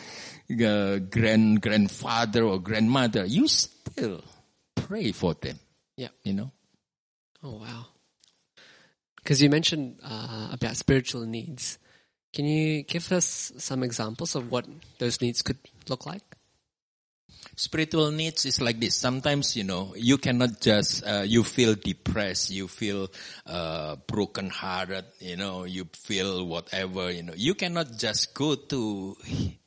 uh, 0.49 0.99
grand 0.99 1.61
grandfather 1.61 2.43
or 2.43 2.59
grandmother, 2.59 3.25
you 3.25 3.47
still 3.47 4.23
pray 4.75 5.11
for 5.11 5.33
them, 5.33 5.59
Yeah. 5.97 6.09
you 6.23 6.33
know. 6.33 6.51
Oh 7.43 7.57
wow. 7.57 7.85
Because 9.17 9.41
you 9.41 9.49
mentioned 9.49 9.99
uh, 10.03 10.49
about 10.51 10.75
spiritual 10.75 11.25
needs. 11.25 11.77
Can 12.33 12.45
you 12.45 12.83
give 12.83 13.11
us 13.11 13.53
some 13.57 13.83
examples 13.83 14.35
of 14.35 14.51
what 14.51 14.65
those 14.99 15.21
needs 15.21 15.41
could 15.41 15.57
look 15.87 16.05
like? 16.05 16.23
spiritual 17.55 18.09
needs 18.11 18.45
is 18.45 18.59
like 18.61 18.79
this. 18.79 18.95
Sometimes, 18.95 19.55
you 19.55 19.63
know, 19.63 19.93
you 19.95 20.17
cannot 20.17 20.59
just, 20.61 21.05
uh, 21.05 21.23
you 21.25 21.43
feel 21.43 21.75
depressed, 21.75 22.49
you 22.49 22.67
feel, 22.67 23.11
uh, 23.45 23.95
broken 24.07 24.49
hearted, 24.49 25.05
you 25.19 25.35
know, 25.35 25.63
you 25.65 25.85
feel 25.93 26.45
whatever, 26.47 27.11
you 27.11 27.21
know, 27.21 27.33
you 27.35 27.53
cannot 27.53 27.97
just 27.97 28.33
go 28.33 28.55
to 28.55 29.15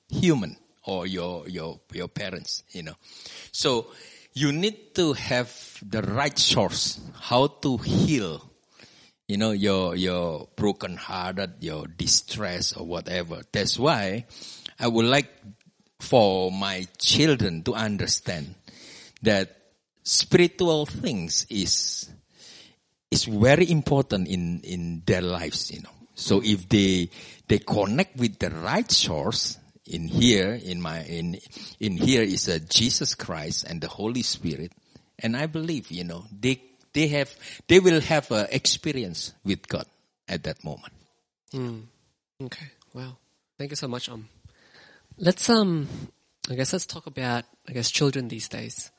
human 0.08 0.56
or 0.86 1.06
your, 1.06 1.48
your, 1.48 1.80
your 1.92 2.08
parents, 2.08 2.62
you 2.70 2.82
know. 2.82 2.94
So 3.52 3.88
you 4.32 4.52
need 4.52 4.94
to 4.94 5.12
have 5.12 5.78
the 5.82 6.02
right 6.02 6.38
source, 6.38 7.00
how 7.20 7.46
to 7.46 7.76
heal 7.78 8.42
you 9.28 9.36
know, 9.36 9.50
your, 9.50 9.96
your 9.96 10.48
broken 10.54 10.96
hearted, 10.96 11.54
your 11.60 11.86
distress 11.86 12.72
or 12.76 12.86
whatever. 12.86 13.42
That's 13.50 13.78
why 13.78 14.26
I 14.78 14.86
would 14.86 15.06
like 15.06 15.30
for 15.98 16.52
my 16.52 16.86
children 16.98 17.62
to 17.64 17.74
understand 17.74 18.54
that 19.22 19.56
spiritual 20.04 20.86
things 20.86 21.46
is, 21.50 22.08
is 23.10 23.24
very 23.24 23.68
important 23.70 24.28
in, 24.28 24.60
in 24.60 25.02
their 25.04 25.22
lives, 25.22 25.72
you 25.72 25.82
know. 25.82 25.90
So 26.14 26.40
if 26.42 26.68
they, 26.68 27.10
they 27.48 27.58
connect 27.58 28.16
with 28.16 28.38
the 28.38 28.50
right 28.50 28.90
source, 28.90 29.58
in 29.86 30.08
here, 30.08 30.58
in 30.62 30.80
my, 30.80 31.02
in, 31.02 31.38
in 31.80 31.96
here 31.96 32.22
is 32.22 32.48
uh, 32.48 32.58
Jesus 32.68 33.14
Christ 33.14 33.64
and 33.64 33.80
the 33.80 33.88
Holy 33.88 34.22
Spirit. 34.22 34.72
And 35.18 35.36
I 35.36 35.46
believe, 35.46 35.90
you 35.90 36.04
know, 36.04 36.24
they, 36.30 36.62
they 36.92 37.08
have, 37.08 37.34
they 37.68 37.80
will 37.80 38.00
have 38.00 38.30
a 38.30 38.54
experience 38.54 39.32
with 39.44 39.66
God 39.68 39.86
at 40.28 40.42
that 40.44 40.64
moment. 40.64 40.92
Okay. 42.42 42.66
Wow. 42.92 43.16
Thank 43.58 43.70
you 43.70 43.76
so 43.76 43.88
much. 43.88 44.08
Um, 44.08 44.28
let's 45.18 45.48
um, 45.48 45.88
I 46.50 46.54
guess 46.54 46.72
let's 46.72 46.86
talk 46.86 47.06
about 47.06 47.44
I 47.68 47.72
guess 47.72 47.90
children 47.90 48.28
these 48.28 48.48
days. 48.48 48.90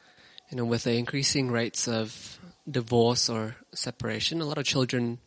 You 0.49 0.57
know, 0.57 0.65
with 0.65 0.83
the 0.83 0.93
increasing 0.93 1.51
rates 1.51 1.87
of 1.87 2.39
divorce 2.69 3.29
or 3.29 3.55
separation, 3.73 4.41
a 4.41 4.45
lot 4.45 4.57
of 4.57 4.65
children 4.65 5.19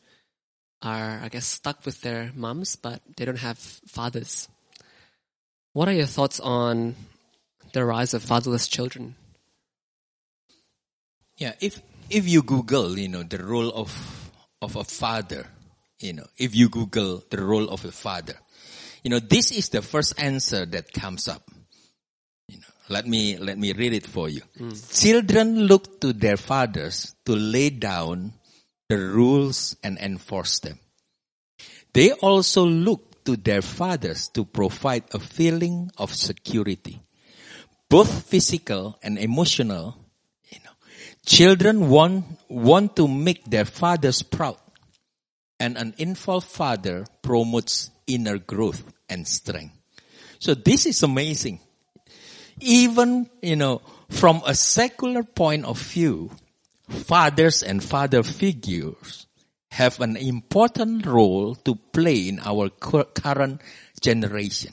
are 0.82 1.20
I 1.22 1.28
guess 1.28 1.46
stuck 1.46 1.84
with 1.84 2.00
their 2.00 2.32
mums, 2.34 2.76
but 2.76 3.00
they 3.16 3.24
don't 3.24 3.38
have 3.38 3.58
fathers. 3.58 4.48
What 5.72 5.88
are 5.88 5.92
your 5.92 6.06
thoughts 6.06 6.40
on 6.40 6.96
the 7.72 7.84
rise 7.84 8.14
of 8.14 8.22
fatherless 8.22 8.66
children? 8.66 9.14
Yeah, 11.36 11.52
if 11.60 11.80
if 12.10 12.28
you 12.28 12.42
Google, 12.42 12.98
you 12.98 13.08
know, 13.08 13.22
the 13.22 13.42
role 13.42 13.70
of 13.70 13.90
of 14.60 14.76
a 14.76 14.84
father, 14.84 15.46
you 16.00 16.12
know, 16.12 16.26
if 16.36 16.54
you 16.54 16.68
Google 16.68 17.22
the 17.30 17.40
role 17.42 17.68
of 17.70 17.84
a 17.84 17.92
father, 17.92 18.34
you 19.04 19.10
know, 19.10 19.20
this 19.20 19.50
is 19.50 19.68
the 19.68 19.80
first 19.80 20.20
answer 20.20 20.66
that 20.66 20.92
comes 20.92 21.28
up. 21.28 21.48
You 22.48 22.58
know, 22.58 22.72
let 22.88 23.06
me 23.06 23.38
let 23.38 23.56
me 23.56 23.72
read 23.72 23.94
it 23.94 24.06
for 24.06 24.28
you. 24.28 24.42
Hmm. 24.58 24.72
Children 24.92 25.60
look 25.66 26.00
to 26.00 26.12
their 26.12 26.36
fathers 26.36 27.14
to 27.24 27.32
lay 27.36 27.70
down 27.70 28.32
the 28.88 28.98
rules 28.98 29.76
and 29.84 29.98
enforce 29.98 30.58
them. 30.58 30.78
They 31.92 32.12
also 32.12 32.66
look 32.66 33.09
to 33.24 33.36
their 33.36 33.62
fathers 33.62 34.28
to 34.28 34.44
provide 34.44 35.04
a 35.12 35.18
feeling 35.18 35.90
of 35.98 36.14
security, 36.14 37.00
both 37.88 38.26
physical 38.28 38.98
and 39.02 39.18
emotional. 39.18 39.96
You 40.50 40.58
know, 40.64 40.72
children 41.24 41.88
want 41.88 42.24
want 42.48 42.96
to 42.96 43.08
make 43.08 43.44
their 43.44 43.64
fathers 43.64 44.22
proud, 44.22 44.58
and 45.58 45.76
an 45.76 45.94
involved 45.98 46.48
father 46.48 47.06
promotes 47.22 47.90
inner 48.06 48.38
growth 48.38 48.82
and 49.08 49.26
strength. 49.26 49.74
So 50.38 50.54
this 50.54 50.86
is 50.86 51.02
amazing. 51.02 51.60
Even 52.60 53.28
you 53.42 53.56
know, 53.56 53.82
from 54.08 54.42
a 54.46 54.54
secular 54.54 55.22
point 55.22 55.64
of 55.64 55.78
view, 55.78 56.30
fathers 56.88 57.62
and 57.62 57.82
father 57.82 58.22
figures 58.22 59.26
have 59.70 60.00
an 60.00 60.16
important 60.16 61.06
role 61.06 61.54
to 61.54 61.74
play 61.92 62.28
in 62.28 62.40
our 62.40 62.68
current 62.70 63.60
generation. 64.00 64.72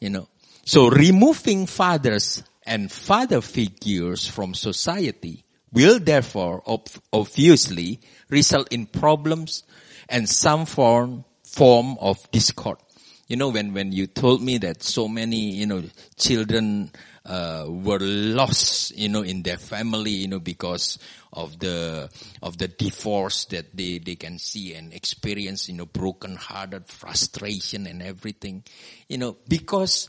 You 0.00 0.10
know, 0.10 0.28
so 0.64 0.88
removing 0.88 1.66
fathers 1.66 2.42
and 2.64 2.90
father 2.92 3.40
figures 3.40 4.26
from 4.26 4.54
society 4.54 5.44
will 5.72 5.98
therefore 5.98 6.62
ob- 6.66 6.88
obviously 7.12 8.00
result 8.30 8.72
in 8.72 8.86
problems 8.86 9.64
and 10.08 10.28
some 10.28 10.64
form 10.66 11.24
form 11.42 11.96
of 12.00 12.30
discord. 12.30 12.78
You 13.26 13.36
know, 13.36 13.48
when, 13.50 13.74
when 13.74 13.92
you 13.92 14.06
told 14.06 14.42
me 14.42 14.58
that 14.58 14.82
so 14.82 15.08
many, 15.08 15.50
you 15.52 15.66
know, 15.66 15.82
children, 16.16 16.90
uh, 17.28 17.66
were 17.68 17.98
lost, 18.00 18.96
you 18.96 19.08
know, 19.08 19.22
in 19.22 19.42
their 19.42 19.58
family, 19.58 20.10
you 20.10 20.28
know, 20.28 20.38
because 20.38 20.98
of 21.32 21.58
the, 21.58 22.08
of 22.42 22.56
the 22.56 22.68
divorce 22.68 23.44
that 23.46 23.76
they, 23.76 23.98
they 23.98 24.16
can 24.16 24.38
see 24.38 24.74
and 24.74 24.94
experience, 24.94 25.68
you 25.68 25.74
know, 25.74 25.84
broken 25.84 26.36
hearted 26.36 26.88
frustration 26.88 27.86
and 27.86 28.02
everything, 28.02 28.64
you 29.08 29.18
know, 29.18 29.36
because 29.46 30.08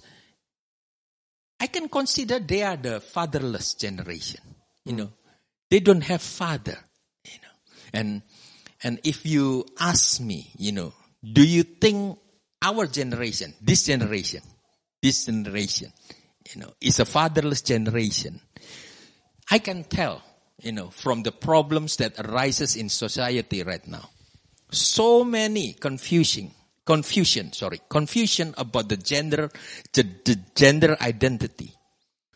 I 1.60 1.68
can 1.68 1.90
consider 1.90 2.40
they 2.40 2.64
are 2.64 2.78
the 2.78 3.02
fatherless 3.02 3.74
generation, 3.74 4.40
you 4.86 4.94
know, 4.94 5.12
they 5.70 5.82
don't 5.82 6.04
have 6.04 6.22
father, 6.22 6.78
you 7.26 7.40
know, 7.42 7.74
and, 7.94 8.22
and 8.82 9.00
if 9.04 9.26
you 9.26 9.66
ask 9.78 10.22
me, 10.22 10.52
you 10.58 10.72
know, 10.72 10.94
do 11.22 11.46
you 11.46 11.64
think 11.64 12.18
our 12.62 12.88
generation, 12.88 13.54
this 13.62 13.84
generation, 13.84 14.42
this 15.02 15.26
generation, 15.26 15.92
you 16.54 16.62
know, 16.62 16.74
it's 16.82 17.00
a 17.00 17.06
fatherless 17.06 17.62
generation? 17.62 18.42
I 19.52 19.60
can 19.60 19.84
tell, 19.84 20.22
you 20.62 20.72
know, 20.72 20.90
from 20.90 21.24
the 21.24 21.32
problems 21.32 21.98
that 21.98 22.20
arises 22.20 22.76
in 22.76 22.90
society 22.90 23.64
right 23.64 23.86
now. 23.88 24.10
So 24.72 25.24
many 25.24 25.74
confusing, 25.74 26.54
confusion, 26.86 27.54
sorry, 27.54 27.82
confusion 27.90 28.54
about 28.58 28.90
the 28.90 28.98
gender, 28.98 29.50
the, 29.94 30.04
the 30.24 30.40
gender 30.56 30.98
identity. 31.02 31.74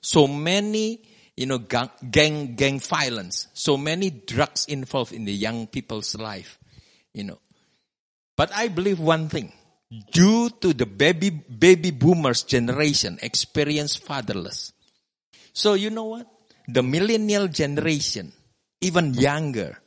So 0.01 0.27
many, 0.27 1.01
you 1.38 1.46
know, 1.46 1.60
gang, 1.60 1.89
gang, 2.10 2.55
gang 2.55 2.79
violence, 2.79 3.48
so 3.53 3.77
many 3.77 4.10
drugs 4.10 4.65
involved 4.65 5.13
in 5.13 5.25
the 5.25 5.34
young 5.34 5.67
people's 5.67 6.15
life, 6.15 6.58
you 7.13 7.24
know. 7.24 7.39
But 8.36 8.51
I 8.55 8.67
believe 8.67 9.00
one 9.00 9.29
thing, 9.29 9.53
due 10.12 10.50
to 10.50 10.74
the 10.74 10.86
baby, 10.86 11.30
baby 11.30 11.92
boomers 11.92 12.44
generation 12.44 13.20
experience 13.22 13.96
fatherless. 13.96 14.74
So 15.54 15.74
you 15.74 15.90
know 15.90 16.06
what? 16.06 16.28
The 16.68 16.82
millennial 16.82 17.48
generation, 17.48 18.32
even 18.82 19.14
younger 19.14 19.78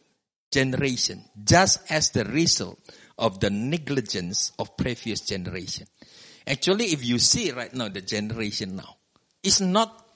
generation, 0.52 1.24
just 1.42 1.90
as 1.90 2.10
the 2.10 2.24
result 2.24 2.78
of 3.18 3.40
the 3.40 3.50
negligence 3.50 4.52
of 4.58 4.76
previous 4.76 5.22
generation. 5.22 5.86
Actually, 6.46 6.86
if 6.86 7.04
you 7.04 7.18
see 7.18 7.50
right 7.50 7.72
now, 7.74 7.88
the 7.88 8.02
generation 8.02 8.76
now, 8.76 8.96
it's 9.42 9.60
not, 9.60 10.06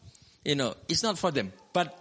you 0.45 0.55
know, 0.55 0.75
it's 0.89 1.03
not 1.03 1.19
for 1.19 1.31
them, 1.31 1.53
but 1.73 1.97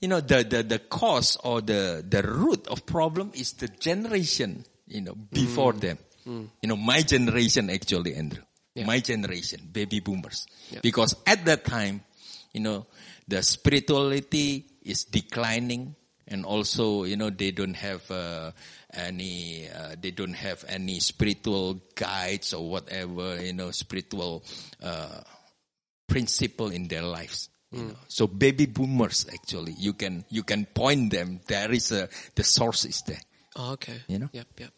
you 0.00 0.08
know, 0.08 0.20
the, 0.20 0.44
the, 0.44 0.62
the 0.62 0.78
cause 0.78 1.36
or 1.44 1.60
the, 1.60 2.04
the 2.06 2.22
root 2.22 2.66
of 2.68 2.86
problem 2.86 3.32
is 3.34 3.52
the 3.54 3.68
generation, 3.68 4.64
you 4.86 5.00
know, 5.00 5.14
before 5.14 5.72
mm. 5.72 5.80
them. 5.80 5.98
Mm. 6.26 6.48
You 6.62 6.68
know, 6.68 6.76
my 6.76 7.02
generation 7.02 7.70
actually, 7.70 8.14
Andrew. 8.14 8.42
Yeah. 8.74 8.86
My 8.86 8.98
generation, 8.98 9.68
baby 9.72 10.00
boomers. 10.00 10.46
Yeah. 10.70 10.80
Because 10.82 11.14
at 11.26 11.44
that 11.44 11.64
time, 11.64 12.02
you 12.52 12.60
know, 12.60 12.86
the 13.28 13.42
spirituality 13.42 14.64
is 14.82 15.04
declining 15.04 15.94
and 16.26 16.44
also, 16.44 17.04
you 17.04 17.16
know, 17.16 17.30
they 17.30 17.52
don't 17.52 17.74
have 17.74 18.10
uh, 18.10 18.50
any, 18.92 19.68
uh, 19.68 19.94
they 20.00 20.10
don't 20.10 20.34
have 20.34 20.64
any 20.68 20.98
spiritual 20.98 21.82
guides 21.94 22.52
or 22.52 22.68
whatever, 22.68 23.40
you 23.40 23.52
know, 23.52 23.70
spiritual 23.70 24.42
uh, 24.82 25.20
principle 26.08 26.70
in 26.70 26.88
their 26.88 27.02
lives. 27.02 27.50
You 27.70 27.80
mm. 27.80 27.88
know. 27.88 27.96
So 28.08 28.26
baby 28.26 28.66
boomers, 28.66 29.26
actually, 29.32 29.74
you 29.78 29.92
can 29.94 30.24
you 30.30 30.42
can 30.42 30.64
point 30.64 31.10
them. 31.12 31.40
There 31.46 31.72
is 31.72 31.92
a 31.92 32.08
the 32.34 32.44
source 32.44 32.84
is 32.84 33.02
there. 33.02 33.20
Oh, 33.56 33.72
okay. 33.72 34.02
You 34.08 34.18
know. 34.18 34.28
Yep. 34.32 34.46
Yep. 34.58 34.70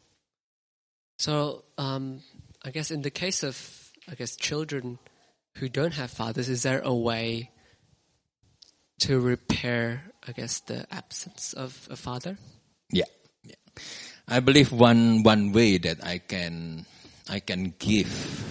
So, 1.19 1.65
um, 1.79 2.21
I 2.63 2.71
guess 2.71 2.91
in 2.91 3.03
the 3.03 3.11
case 3.11 3.43
of, 3.43 3.93
I 4.11 4.15
guess, 4.15 4.37
children 4.37 4.99
who 5.57 5.69
don't 5.69 5.95
have 5.95 6.11
fathers, 6.11 6.49
is 6.49 6.63
there 6.63 6.81
a 6.81 6.95
way 6.95 7.51
to 9.01 9.21
repair, 9.21 10.03
I 10.27 10.33
guess, 10.33 10.61
the 10.61 10.87
absence 10.93 11.53
of 11.53 11.89
a 11.91 11.97
father? 11.97 12.37
Yeah. 12.91 13.05
yeah. 13.45 13.55
I 14.29 14.41
believe 14.41 14.73
one, 14.73 15.23
one 15.23 15.53
way 15.53 15.79
that 15.79 16.05
I 16.05 16.19
can, 16.19 16.85
I 17.29 17.41
can 17.41 17.75
give, 17.79 18.45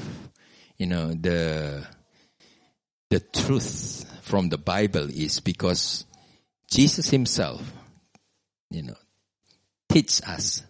you 0.78 0.88
know, 0.88 1.14
the, 1.14 1.86
the 3.10 3.20
truth 3.20 4.06
from 4.24 4.50
the 4.50 4.58
Bible 4.58 5.10
is 5.10 5.40
because 5.40 6.06
Jesus 6.72 7.10
himself, 7.10 7.62
you 8.72 8.82
know, 8.82 8.98
teach 9.88 10.22
us 10.28 10.64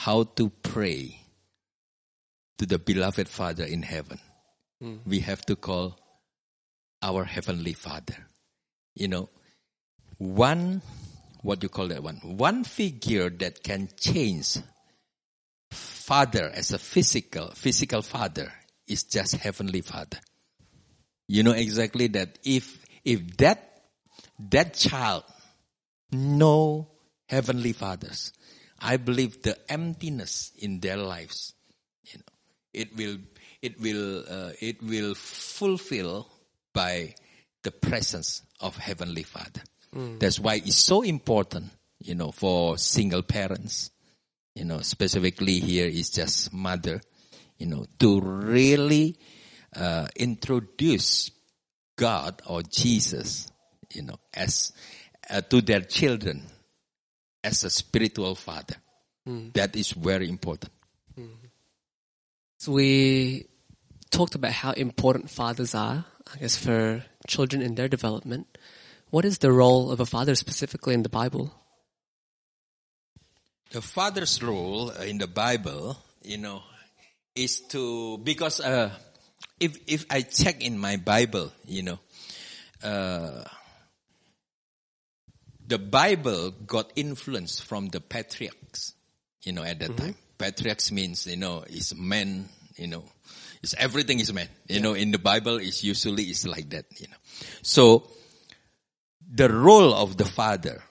how 0.00 0.22
to 0.22 0.48
pray 0.62 1.20
to 2.56 2.64
the 2.64 2.78
beloved 2.78 3.28
Father 3.28 3.64
in 3.64 3.82
heaven. 3.82 4.18
Mm. 4.82 5.00
We 5.04 5.20
have 5.20 5.44
to 5.44 5.56
call 5.56 5.98
our 7.02 7.24
Heavenly 7.24 7.74
Father. 7.74 8.16
You 8.94 9.08
know, 9.08 9.28
one, 10.16 10.80
what 11.42 11.60
do 11.60 11.66
you 11.66 11.68
call 11.68 11.88
that 11.88 12.02
one? 12.02 12.16
One 12.16 12.64
figure 12.64 13.28
that 13.28 13.62
can 13.62 13.90
change 13.98 14.56
father 15.70 16.50
as 16.54 16.72
a 16.72 16.78
physical, 16.78 17.50
physical 17.50 18.00
father 18.00 18.50
is 18.88 19.02
just 19.02 19.36
Heavenly 19.36 19.82
Father. 19.82 20.18
You 21.28 21.42
know 21.42 21.52
exactly 21.52 22.06
that 22.08 22.38
if, 22.42 22.82
if 23.04 23.36
that, 23.36 23.82
that 24.48 24.72
child 24.72 25.24
know 26.10 26.88
Heavenly 27.28 27.74
Fathers, 27.74 28.32
I 28.80 28.96
believe 28.96 29.42
the 29.42 29.56
emptiness 29.70 30.52
in 30.58 30.80
their 30.80 30.96
lives 30.96 31.54
you 32.04 32.18
know, 32.18 32.32
it 32.72 32.96
will 32.96 33.18
it 33.62 33.80
will 33.80 34.24
uh, 34.28 34.52
it 34.60 34.82
will 34.82 35.14
fulfill 35.14 36.28
by 36.72 37.14
the 37.62 37.70
presence 37.70 38.42
of 38.60 38.76
heavenly 38.76 39.22
father 39.22 39.62
mm. 39.94 40.18
that's 40.18 40.38
why 40.38 40.54
it's 40.54 40.76
so 40.76 41.02
important 41.02 41.70
you 41.98 42.14
know 42.14 42.30
for 42.32 42.78
single 42.78 43.22
parents 43.22 43.90
you 44.54 44.64
know 44.64 44.80
specifically 44.80 45.60
here 45.60 45.86
is 45.86 46.10
just 46.10 46.52
mother 46.52 47.00
you 47.58 47.66
know 47.66 47.84
to 47.98 48.20
really 48.20 49.16
uh, 49.76 50.06
introduce 50.16 51.30
god 51.96 52.40
or 52.46 52.62
jesus 52.62 53.50
you 53.92 54.02
know 54.02 54.16
as 54.32 54.72
uh, 55.28 55.40
to 55.42 55.60
their 55.60 55.82
children 55.82 56.46
as 57.42 57.64
a 57.64 57.70
spiritual 57.70 58.34
father 58.34 58.76
mm. 59.26 59.52
that 59.52 59.74
is 59.76 59.92
very 59.92 60.28
important 60.28 60.72
mm. 61.18 61.28
So 62.60 62.72
we 62.72 63.46
talked 64.10 64.34
about 64.34 64.52
how 64.52 64.72
important 64.72 65.30
fathers 65.30 65.74
are, 65.74 66.04
I 66.34 66.38
guess, 66.40 66.58
for 66.58 67.02
children 67.26 67.62
in 67.62 67.74
their 67.74 67.88
development. 67.88 68.58
What 69.08 69.24
is 69.24 69.38
the 69.38 69.50
role 69.50 69.90
of 69.90 69.98
a 69.98 70.04
father 70.04 70.34
specifically 70.34 70.92
in 70.92 71.02
the 71.02 71.08
Bible? 71.08 71.54
The 73.70 73.80
father's 73.80 74.42
role 74.42 74.90
in 74.90 75.16
the 75.16 75.26
Bible, 75.26 75.96
you 76.22 76.36
know, 76.36 76.60
is 77.34 77.60
to 77.72 78.18
because 78.18 78.60
uh, 78.60 78.90
if 79.58 79.78
if 79.86 80.04
I 80.10 80.20
check 80.20 80.62
in 80.62 80.78
my 80.78 80.98
Bible, 80.98 81.52
you 81.64 81.82
know, 81.84 81.98
uh, 82.84 83.42
the 85.70 85.78
Bible 85.78 86.50
got 86.50 86.92
influence 86.96 87.60
from 87.60 87.88
the 87.88 88.00
patriarchs, 88.00 88.92
you 89.42 89.52
know, 89.52 89.62
at 89.62 89.78
that 89.78 89.90
mm-hmm. 89.90 90.06
time 90.06 90.16
patriarchs 90.40 90.90
means, 90.90 91.26
you 91.26 91.36
know, 91.36 91.62
is 91.68 91.94
men, 91.94 92.48
you 92.76 92.86
know, 92.86 93.04
it's 93.62 93.74
everything 93.74 94.18
is 94.18 94.32
men. 94.32 94.48
You 94.66 94.76
yeah. 94.76 94.82
know, 94.82 94.94
in 94.94 95.12
the 95.12 95.18
Bible, 95.18 95.58
it's 95.58 95.84
usually 95.84 96.24
it's 96.24 96.46
like 96.46 96.70
that, 96.70 96.86
you 96.98 97.06
know. 97.08 97.16
So, 97.62 98.08
the 99.32 99.52
role 99.52 99.92
of 99.94 100.16
the 100.16 100.24
father 100.24 100.82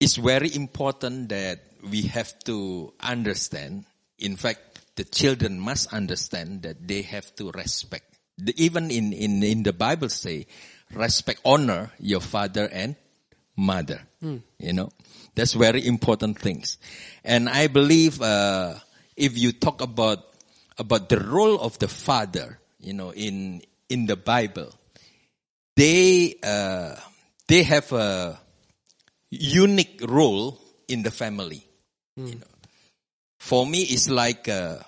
is 0.00 0.16
very 0.16 0.54
important 0.54 1.28
that 1.28 1.60
we 1.88 2.02
have 2.02 2.36
to 2.44 2.92
understand. 2.98 3.84
In 4.18 4.36
fact, 4.36 4.96
the 4.96 5.04
children 5.04 5.60
must 5.60 5.92
understand 5.92 6.62
that 6.62 6.88
they 6.88 7.02
have 7.02 7.34
to 7.36 7.50
respect. 7.52 8.18
Even 8.56 8.90
in, 8.90 9.12
in, 9.12 9.42
in 9.42 9.62
the 9.62 9.74
Bible 9.74 10.08
say, 10.08 10.46
respect, 10.92 11.40
honor 11.44 11.92
your 12.00 12.20
father 12.20 12.68
and 12.72 12.96
mother. 13.60 14.00
Mm. 14.24 14.42
You 14.58 14.72
know, 14.72 14.90
that's 15.34 15.52
very 15.52 15.86
important 15.86 16.38
things. 16.38 16.78
And 17.22 17.48
I 17.48 17.68
believe, 17.68 18.20
uh, 18.22 18.74
if 19.16 19.36
you 19.36 19.52
talk 19.52 19.82
about, 19.82 20.24
about 20.78 21.08
the 21.08 21.20
role 21.20 21.60
of 21.60 21.78
the 21.78 21.88
father, 21.88 22.58
you 22.80 22.94
know, 22.94 23.12
in, 23.12 23.62
in 23.88 24.06
the 24.06 24.16
Bible, 24.16 24.72
they, 25.76 26.36
uh, 26.42 26.96
they 27.46 27.62
have 27.62 27.92
a 27.92 28.40
unique 29.30 30.00
role 30.08 30.58
in 30.88 31.02
the 31.02 31.10
family. 31.10 31.62
Mm. 32.18 32.28
You 32.28 32.34
know, 32.36 32.46
for 33.38 33.66
me, 33.66 33.82
it's 33.82 34.08
like, 34.08 34.48
uh, 34.48 34.78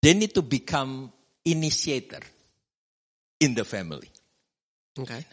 they 0.00 0.14
need 0.14 0.34
to 0.34 0.42
become 0.42 1.12
initiator 1.44 2.20
in 3.40 3.54
the 3.54 3.64
family. 3.64 4.10
Okay. 4.98 5.24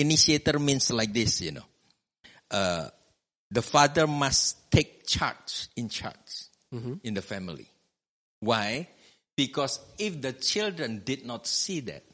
Initiator 0.00 0.58
means 0.58 0.90
like 0.92 1.12
this, 1.12 1.40
you 1.40 1.52
know. 1.52 1.64
Uh, 2.50 2.88
the 3.50 3.62
father 3.62 4.06
must 4.06 4.70
take 4.70 5.06
charge, 5.06 5.68
in 5.76 5.88
charge 5.88 6.48
mm-hmm. 6.72 6.94
in 7.02 7.14
the 7.14 7.22
family. 7.22 7.68
Why? 8.40 8.88
Because 9.36 9.80
if 9.98 10.20
the 10.20 10.32
children 10.32 11.02
did 11.04 11.24
not 11.24 11.46
see 11.46 11.80
that 11.80 12.04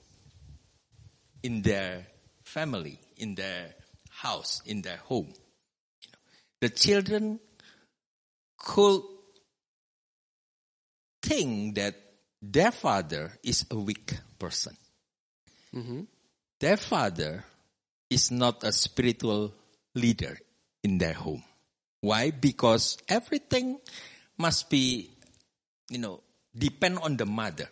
in 1.43 1.63
their 1.63 2.07
family, 2.45 2.99
in 3.17 3.35
their 3.35 3.75
house, 4.11 4.63
in 4.67 4.83
their 4.83 4.99
home, 4.99 5.29
you 5.29 6.11
know, 6.13 6.19
the 6.61 6.69
children 6.69 7.41
could 8.59 9.03
think 11.23 11.75
that 11.75 11.95
their 12.41 12.71
father 12.71 13.33
is 13.43 13.67
a 13.71 13.77
weak 13.77 14.15
person. 14.39 14.77
Mm-hmm. 15.75 16.03
Their 16.61 16.77
father 16.77 17.45
is 18.11 18.31
not 18.31 18.63
a 18.65 18.73
spiritual 18.73 19.53
leader 19.95 20.39
in 20.83 20.99
their 20.99 21.15
home. 21.15 21.43
Why? 22.01 22.31
Because 22.31 22.99
everything 23.09 23.79
must 24.37 24.69
be, 24.69 25.11
you 25.91 25.99
know, 25.99 26.21
depend 26.57 26.99
on 26.99 27.17
the 27.17 27.27
mother. 27.27 27.69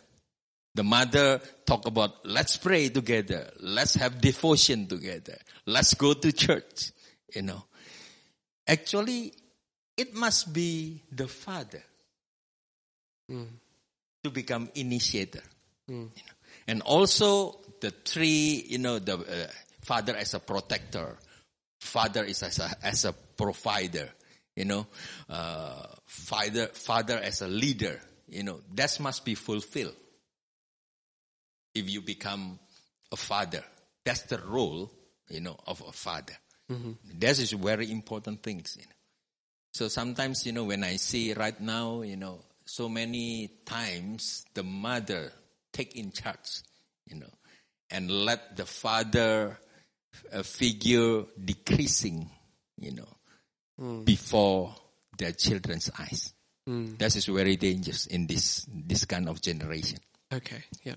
The 0.75 0.83
mother 0.83 1.41
talk 1.67 1.87
about, 1.87 2.25
let's 2.25 2.57
pray 2.57 2.89
together. 2.89 3.51
Let's 3.61 3.95
have 3.97 4.21
devotion 4.21 4.87
together. 4.87 5.37
Let's 5.67 5.95
go 5.95 6.15
to 6.15 6.33
church. 6.33 6.93
You 7.35 7.43
know, 7.43 7.65
actually, 8.67 9.35
it 9.97 10.15
must 10.15 10.53
be 10.53 11.03
the 11.13 11.29
father 11.29 11.83
Mm. 13.31 13.47
to 14.25 14.31
become 14.31 14.69
initiator. 14.75 15.43
Mm. 15.89 15.95
You 15.95 16.23
know. 16.27 16.35
And 16.67 16.83
also 16.83 17.61
the 17.81 17.91
three, 17.91 18.65
you 18.69 18.79
know, 18.79 18.99
the 18.99 19.17
uh, 19.17 19.47
father 19.83 20.17
as 20.17 20.35
a 20.35 20.41
protector, 20.41 21.17
father 21.81 22.25
is 22.25 22.43
as 22.43 22.59
a, 22.59 22.71
as 22.83 23.05
a 23.05 23.13
provider, 23.13 24.09
you 24.57 24.65
know, 24.65 24.87
uh, 25.29 25.87
father, 26.07 26.67
father 26.69 27.19
as 27.19 27.43
a 27.43 27.49
leader, 27.49 28.01
you 28.29 28.43
know, 28.43 28.61
that 28.75 28.99
must 29.01 29.25
be 29.25 29.35
fulfilled. 29.35 29.95
If 31.75 31.89
you 31.89 32.03
become 32.03 32.59
a 33.11 33.17
father, 33.17 33.65
that's 34.05 34.23
the 34.23 34.39
role, 34.39 34.91
you 35.29 35.41
know, 35.41 35.57
of 35.67 35.83
a 35.87 35.93
father. 35.93 36.37
Mhm. 36.71 36.97
That 37.19 37.39
is 37.39 37.53
very 37.53 37.91
important 37.91 38.43
things. 38.43 38.77
You 38.79 38.85
know. 38.87 38.93
So 39.73 39.89
sometimes, 39.89 40.45
you 40.47 40.53
know, 40.53 40.65
when 40.65 40.85
I 40.85 40.97
see 40.97 41.33
right 41.33 41.59
now, 41.61 42.03
you 42.03 42.17
know, 42.17 42.41
so 42.67 42.89
many 42.89 43.49
times 43.65 44.45
the 44.55 44.63
mother 44.63 45.33
take 45.73 45.97
in 45.97 46.13
charge, 46.13 46.61
you 47.07 47.17
know, 47.17 47.31
and 47.91 48.11
let 48.11 48.57
the 48.57 48.67
father 48.67 49.59
uh, 50.33 50.43
figure 50.43 51.25
decreasing, 51.43 52.29
you 52.79 52.93
know, 52.93 53.09
Mm. 53.81 54.05
before 54.05 54.75
their 55.17 55.33
children's 55.33 55.91
eyes. 55.99 56.35
Mm. 56.69 56.99
That 56.99 57.17
is 57.17 57.25
very 57.27 57.57
dangerous 57.57 58.07
in 58.07 58.27
this 58.27 58.67
this 58.69 59.07
kind 59.07 59.29
of 59.29 59.41
generation. 59.41 59.99
Okay. 60.33 60.63
yeah. 60.85 60.97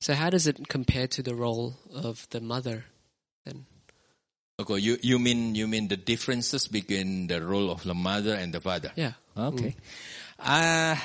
So 0.00 0.14
how 0.14 0.30
does 0.30 0.46
it 0.46 0.68
compare 0.68 1.06
to 1.08 1.22
the 1.22 1.34
role 1.34 1.74
of 1.94 2.26
the 2.30 2.40
mother 2.40 2.84
then? 3.44 3.66
Okay, 4.58 4.78
you 4.78 4.96
you 5.02 5.18
mean 5.18 5.54
you 5.54 5.68
mean 5.68 5.88
the 5.88 5.96
differences 5.98 6.66
between 6.68 7.26
the 7.28 7.44
role 7.44 7.70
of 7.70 7.82
the 7.84 7.94
mother 7.94 8.34
and 8.34 8.52
the 8.52 8.60
father? 8.60 8.90
Yeah. 8.96 9.12
Okay. 9.36 9.76
Uh, 10.38 10.96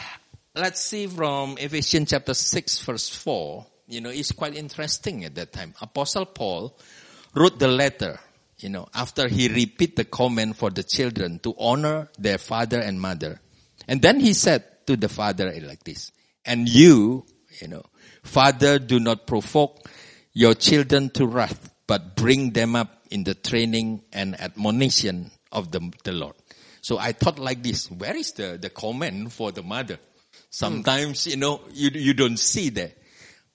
let's 0.55 0.79
see 0.81 1.05
from 1.08 1.58
Ephesians 1.58 2.10
chapter 2.12 2.34
6 2.34 2.79
verse 2.79 3.10
4. 3.10 3.65
You 3.88 4.02
know, 4.02 4.10
it's 4.10 4.32
quite 4.32 4.56
interesting 4.56 5.26
at 5.26 5.36
that 5.36 5.54
time. 5.54 5.74
Apostle 5.82 6.26
Paul 6.26 6.78
wrote 7.36 7.60
the 7.60 7.67
letter, 7.67 8.19
you 8.58 8.69
know, 8.69 8.88
after 8.93 9.28
he 9.28 9.48
repeat 9.48 9.95
the 9.95 10.06
command 10.06 10.58
for 10.58 10.69
the 10.69 10.84
children 10.84 11.39
to 11.39 11.54
honor 11.60 12.10
their 12.17 12.38
father 12.38 12.80
and 12.80 13.00
mother. 13.00 13.39
And 13.88 14.02
then 14.02 14.19
he 14.19 14.34
said 14.34 14.63
to 14.88 14.95
the 14.95 15.10
father 15.10 15.50
eh, 15.50 15.60
like 15.63 15.84
this, 15.84 16.12
and 16.45 16.67
you, 16.67 17.26
you 17.62 17.67
know, 17.67 17.84
father, 18.24 18.80
do 18.80 19.00
not 19.00 19.28
provoke 19.28 19.88
your 20.34 20.54
children 20.54 21.10
to 21.12 21.28
wrath, 21.28 21.71
but 21.88 22.15
bring 22.15 22.52
them 22.52 22.76
up 22.76 23.06
in 23.12 23.24
the 23.24 23.36
training 23.36 24.02
and 24.12 24.39
admonition 24.39 25.32
of 25.52 25.71
the, 25.71 25.91
the 26.04 26.12
Lord. 26.12 26.36
So 26.82 26.98
I 26.98 27.13
thought 27.13 27.39
like 27.39 27.63
this, 27.63 27.89
where 27.89 28.15
is 28.15 28.32
the, 28.34 28.58
the 28.62 28.69
comment 28.69 29.32
for 29.32 29.52
the 29.52 29.63
mother? 29.63 29.98
Sometimes, 30.50 31.28
you 31.28 31.38
know, 31.38 31.62
you, 31.74 31.89
you 31.93 32.13
don't 32.13 32.38
see 32.38 32.69
that. 32.69 32.98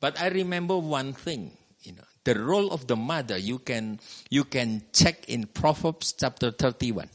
But 0.01 0.21
I 0.21 0.29
remember 0.29 0.79
one 0.79 1.13
thing, 1.13 1.53
you 1.83 1.93
know, 1.93 2.05
the 2.25 2.39
role 2.39 2.71
of 2.71 2.87
the 2.87 2.97
mother, 2.97 3.37
you 3.39 3.59
can, 3.59 4.01
you 4.31 4.45
can 4.45 4.83
check 4.93 5.29
in 5.29 5.47
Proverbs 5.47 6.13
chapter 6.13 6.51
31. 6.51 7.09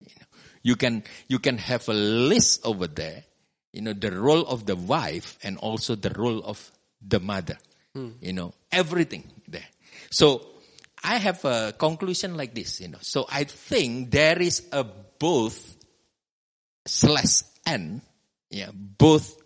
You 0.00 0.06
know, 0.20 0.26
you 0.62 0.76
can, 0.76 1.04
you 1.28 1.38
can 1.38 1.58
have 1.58 1.88
a 1.88 1.92
list 1.92 2.66
over 2.66 2.86
there, 2.86 3.24
you 3.72 3.82
know, 3.82 3.92
the 3.92 4.12
role 4.12 4.42
of 4.46 4.66
the 4.66 4.76
wife 4.76 5.38
and 5.42 5.58
also 5.58 5.94
the 5.94 6.10
role 6.10 6.42
of 6.44 6.70
the 7.00 7.20
mother. 7.20 7.58
Hmm. 7.94 8.10
You 8.20 8.32
know, 8.32 8.54
everything 8.70 9.24
there. 9.46 9.66
So 10.10 10.46
I 11.02 11.16
have 11.16 11.44
a 11.44 11.72
conclusion 11.76 12.36
like 12.36 12.54
this, 12.54 12.80
you 12.80 12.88
know. 12.88 12.98
So 13.00 13.26
I 13.30 13.44
think 13.44 14.10
there 14.10 14.40
is 14.40 14.66
a 14.72 14.84
both 14.84 15.76
slash 16.86 17.42
and, 17.66 18.00
yeah, 18.50 18.70
both 18.72 19.40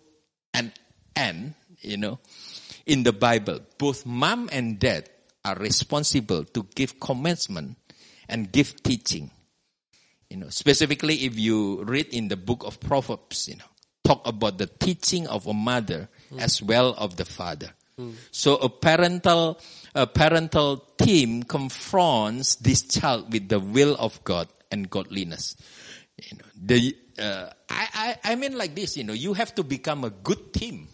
and 0.53 0.71
and, 1.15 1.53
you 1.81 1.97
know, 1.97 2.19
in 2.85 3.03
the 3.03 3.13
Bible. 3.13 3.59
Both 3.77 4.05
mom 4.05 4.49
and 4.51 4.79
dad 4.79 5.09
are 5.45 5.55
responsible 5.55 6.45
to 6.45 6.63
give 6.75 6.99
commencement 6.99 7.77
and 8.29 8.51
give 8.51 8.81
teaching. 8.83 9.31
You 10.29 10.37
know, 10.37 10.49
specifically 10.49 11.25
if 11.25 11.37
you 11.37 11.83
read 11.83 12.07
in 12.07 12.27
the 12.27 12.37
book 12.37 12.63
of 12.65 12.79
Proverbs, 12.79 13.47
you 13.47 13.57
know, 13.57 13.65
talk 14.03 14.25
about 14.25 14.57
the 14.57 14.67
teaching 14.67 15.27
of 15.27 15.47
a 15.47 15.53
mother 15.53 16.09
as 16.39 16.61
well 16.61 16.93
of 16.97 17.15
the 17.17 17.25
father. 17.25 17.71
So 18.31 18.55
a 18.55 18.69
parental, 18.69 19.59
a 19.93 20.07
parental 20.07 20.77
team 20.97 21.43
confronts 21.43 22.55
this 22.55 22.81
child 22.81 23.31
with 23.31 23.49
the 23.49 23.59
will 23.59 23.95
of 23.99 24.23
God 24.23 24.47
and 24.71 24.89
godliness. 24.89 25.55
You 26.17 26.37
know, 26.37 26.45
the, 26.59 26.97
uh, 27.19 27.49
I, 27.69 28.17
I, 28.25 28.31
I 28.31 28.35
mean 28.35 28.57
like 28.57 28.73
this, 28.73 28.97
you 28.97 29.03
know, 29.03 29.13
you 29.13 29.33
have 29.35 29.53
to 29.55 29.63
become 29.63 30.03
a 30.03 30.09
good 30.09 30.53
team. 30.53 30.87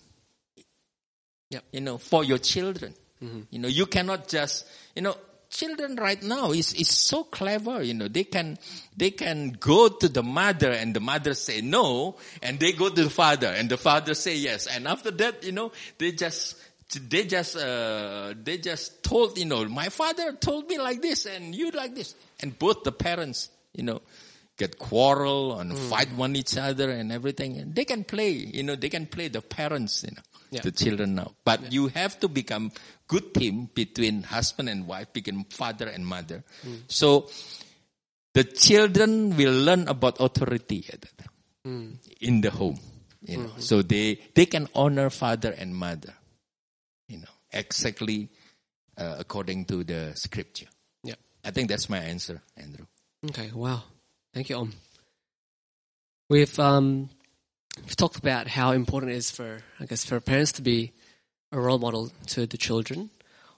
Yep. 1.50 1.64
You 1.72 1.82
know, 1.82 1.98
for 1.98 2.24
your 2.24 2.38
children. 2.38 2.94
You 3.52 3.60
know, 3.60 3.68
you 3.68 3.86
cannot 3.86 4.30
just, 4.30 4.66
you 4.96 5.02
know, 5.02 5.14
children 5.50 5.98
right 5.98 6.24
now 6.24 6.52
is, 6.52 6.74
is 6.74 6.88
so 6.88 7.26
clever, 7.26 7.84
you 7.84 7.94
know, 7.94 8.08
they 8.08 8.24
can, 8.24 8.58
they 8.96 9.12
can 9.12 9.58
go 9.60 9.90
to 9.90 10.08
the 10.08 10.24
mother 10.24 10.72
and 10.72 10.94
the 10.96 11.02
mother 11.02 11.34
say 11.34 11.60
no, 11.60 12.16
and 12.42 12.60
they 12.62 12.72
go 12.72 12.88
to 12.88 13.04
the 13.04 13.10
father 13.10 13.48
and 13.48 13.68
the 13.70 13.76
father 13.76 14.14
say 14.14 14.38
yes. 14.38 14.68
And 14.68 14.88
after 14.88 15.12
that, 15.12 15.44
you 15.44 15.52
know, 15.52 15.74
they 15.98 16.14
just, 16.14 16.56
they 17.10 17.26
just, 17.26 17.58
uh, 17.58 18.34
they 18.42 18.58
just 18.58 19.04
told, 19.04 19.38
you 19.38 19.46
know, 19.46 19.66
my 19.66 19.90
father 19.90 20.32
told 20.34 20.70
me 20.70 20.78
like 20.80 21.02
this 21.02 21.26
and 21.26 21.54
you 21.54 21.72
like 21.72 21.94
this. 21.94 22.16
And 22.42 22.58
both 22.58 22.84
the 22.84 22.94
parents, 22.94 23.50
you 23.76 23.84
know, 23.84 24.02
get 24.58 24.80
quarrel 24.80 25.60
and 25.60 25.78
fight 25.78 26.14
one 26.16 26.38
each 26.38 26.58
other 26.58 26.90
and 26.90 27.12
everything. 27.12 27.58
And 27.58 27.76
they 27.76 27.84
can 27.86 28.06
play, 28.06 28.30
you 28.32 28.64
know, 28.64 28.76
they 28.76 28.90
can 28.90 29.08
play 29.08 29.28
the 29.28 29.42
parents, 29.42 30.04
you 30.04 30.12
know, 30.16 30.22
Yeah. 30.52 30.62
the 30.62 30.72
children 30.72 31.16
now. 31.16 31.34
But 31.46 31.72
you 31.72 31.88
have 31.90 32.20
to 32.22 32.28
become 32.28 32.72
good 33.08 33.34
team 33.34 33.70
between 33.74 34.24
husband 34.24 34.68
and 34.70 34.88
wife, 34.88 35.14
between 35.14 35.44
father 35.46 35.88
and 35.88 36.06
mother. 36.06 36.44
So 36.88 37.30
the 38.34 38.44
children 38.44 39.36
will 39.38 39.54
learn 39.54 39.88
about 39.88 40.20
authority 40.20 40.86
at 40.92 41.02
that 41.02 41.18
time 41.18 41.34
Mm. 41.66 41.98
in 42.22 42.42
the 42.42 42.50
home. 42.52 42.80
You 43.22 43.38
know, 43.44 43.52
so 43.60 43.82
they 43.82 44.16
they 44.34 44.46
can 44.48 44.70
honor 44.74 45.10
father 45.10 45.52
and 45.52 45.76
mother. 45.76 46.14
You 47.10 47.18
know, 47.20 47.34
exactly 47.52 48.30
uh, 48.98 49.18
according 49.20 49.66
to 49.66 49.84
the 49.84 50.14
scripture. 50.16 50.68
Yeah. 51.04 51.16
I 51.44 51.52
think 51.52 51.68
that's 51.70 51.90
my 51.90 51.98
answer, 52.00 52.42
Andrew. 52.56 52.86
Okay. 53.28 53.52
Wow. 53.54 53.84
Thank 54.34 54.50
you, 54.50 54.56
Om. 54.56 54.72
We've 56.30 56.58
um, 56.60 57.10
we've 57.84 57.96
talked 57.96 58.18
about 58.18 58.48
how 58.48 58.72
important 58.72 59.12
it 59.12 59.16
is 59.16 59.32
for 59.32 59.60
I 59.80 59.86
guess 59.86 60.06
for 60.06 60.20
parents 60.20 60.52
to 60.54 60.62
be 60.62 60.92
a 61.52 61.60
role 61.60 61.80
model 61.80 62.12
to 62.28 62.46
the 62.46 62.58
children. 62.58 63.10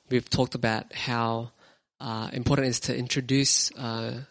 We've 0.09 0.29
talked 0.29 0.55
about 0.55 0.93
how 0.93 1.51
uh, 1.99 2.29
important 2.33 2.67
it 2.67 2.69
is 2.71 2.79
to 2.81 2.97
introduce 2.97 3.71
uh, 3.77 4.21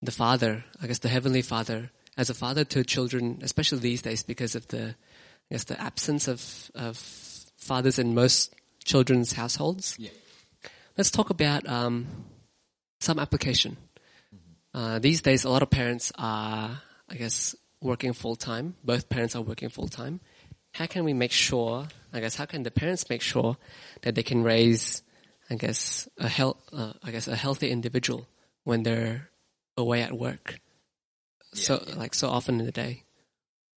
the 0.00 0.12
Father, 0.12 0.64
I 0.80 0.86
guess 0.86 0.98
the 0.98 1.08
Heavenly 1.08 1.42
Father, 1.42 1.90
as 2.16 2.30
a 2.30 2.34
father 2.34 2.64
to 2.64 2.84
children, 2.84 3.38
especially 3.42 3.78
these 3.78 4.02
days 4.02 4.22
because 4.22 4.54
of 4.54 4.68
the 4.68 4.94
I 5.50 5.54
guess 5.54 5.64
the 5.64 5.80
absence 5.80 6.28
of 6.28 6.70
of 6.74 6.96
fathers 7.56 7.98
in 7.98 8.14
most 8.14 8.54
children's 8.84 9.32
households. 9.32 9.96
Yeah. 9.98 10.10
Let's 10.96 11.10
talk 11.10 11.30
about 11.30 11.66
um, 11.68 12.06
some 13.00 13.18
application. 13.18 13.76
Uh, 14.74 14.98
these 14.98 15.22
days, 15.22 15.44
a 15.44 15.50
lot 15.50 15.62
of 15.62 15.70
parents 15.70 16.12
are, 16.18 16.80
I 17.08 17.14
guess, 17.14 17.54
working 17.82 18.12
full 18.12 18.36
time. 18.36 18.74
Both 18.84 19.08
parents 19.08 19.36
are 19.36 19.42
working 19.42 19.68
full 19.68 19.88
time. 19.88 20.20
How 20.72 20.86
can 20.86 21.04
we 21.04 21.12
make 21.12 21.32
sure? 21.32 21.86
I 22.12 22.20
guess 22.20 22.36
how 22.36 22.46
can 22.46 22.62
the 22.62 22.70
parents 22.70 23.08
make 23.10 23.22
sure 23.22 23.56
that 24.02 24.14
they 24.14 24.22
can 24.22 24.42
raise, 24.42 25.02
I 25.50 25.56
guess, 25.56 26.08
a 26.18 26.28
health, 26.28 26.58
uh, 26.72 26.92
I 27.02 27.10
guess, 27.10 27.28
a 27.28 27.36
healthy 27.36 27.70
individual 27.70 28.26
when 28.64 28.82
they're 28.82 29.28
away 29.76 30.02
at 30.02 30.12
work? 30.12 30.60
so, 31.54 31.84
like 31.96 32.14
so 32.14 32.28
often 32.28 32.60
in 32.60 32.66
the 32.66 32.72
day. 32.72 33.02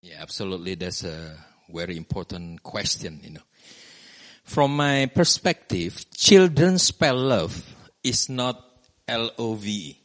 Yeah, 0.01 0.21
absolutely. 0.21 0.75
That's 0.75 1.03
a 1.03 1.37
very 1.69 1.97
important 1.97 2.63
question, 2.63 3.19
you 3.23 3.31
know. 3.31 3.41
From 4.43 4.75
my 4.75 5.07
perspective, 5.07 6.05
children 6.15 6.77
spell 6.77 7.17
love 7.17 7.75
is 8.03 8.29
not 8.29 8.63
L-O-V. 9.07 9.99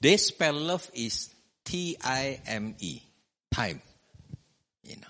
They 0.00 0.16
spell 0.16 0.54
love 0.54 0.88
is 0.94 1.28
T-I-M-E, 1.70 3.02
time, 3.52 3.80
you 4.82 4.96
know. 4.96 5.06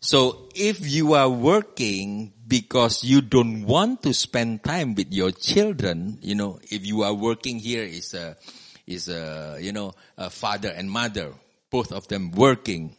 So 0.00 0.48
if 0.52 0.84
you 0.84 1.12
are 1.12 1.28
working 1.28 2.32
because 2.48 3.04
you 3.04 3.20
don't 3.20 3.62
want 3.62 4.02
to 4.02 4.12
spend 4.12 4.64
time 4.64 4.96
with 4.96 5.12
your 5.12 5.30
children, 5.30 6.18
you 6.20 6.34
know, 6.34 6.58
if 6.64 6.84
you 6.84 7.02
are 7.02 7.14
working 7.14 7.60
here 7.60 7.84
is 7.84 8.12
a, 8.14 8.36
is 8.88 9.08
a, 9.08 9.58
you 9.60 9.70
know, 9.70 9.92
a 10.16 10.30
father 10.30 10.68
and 10.68 10.90
mother, 10.90 11.32
both 11.70 11.92
of 11.92 12.08
them 12.08 12.32
working, 12.32 12.96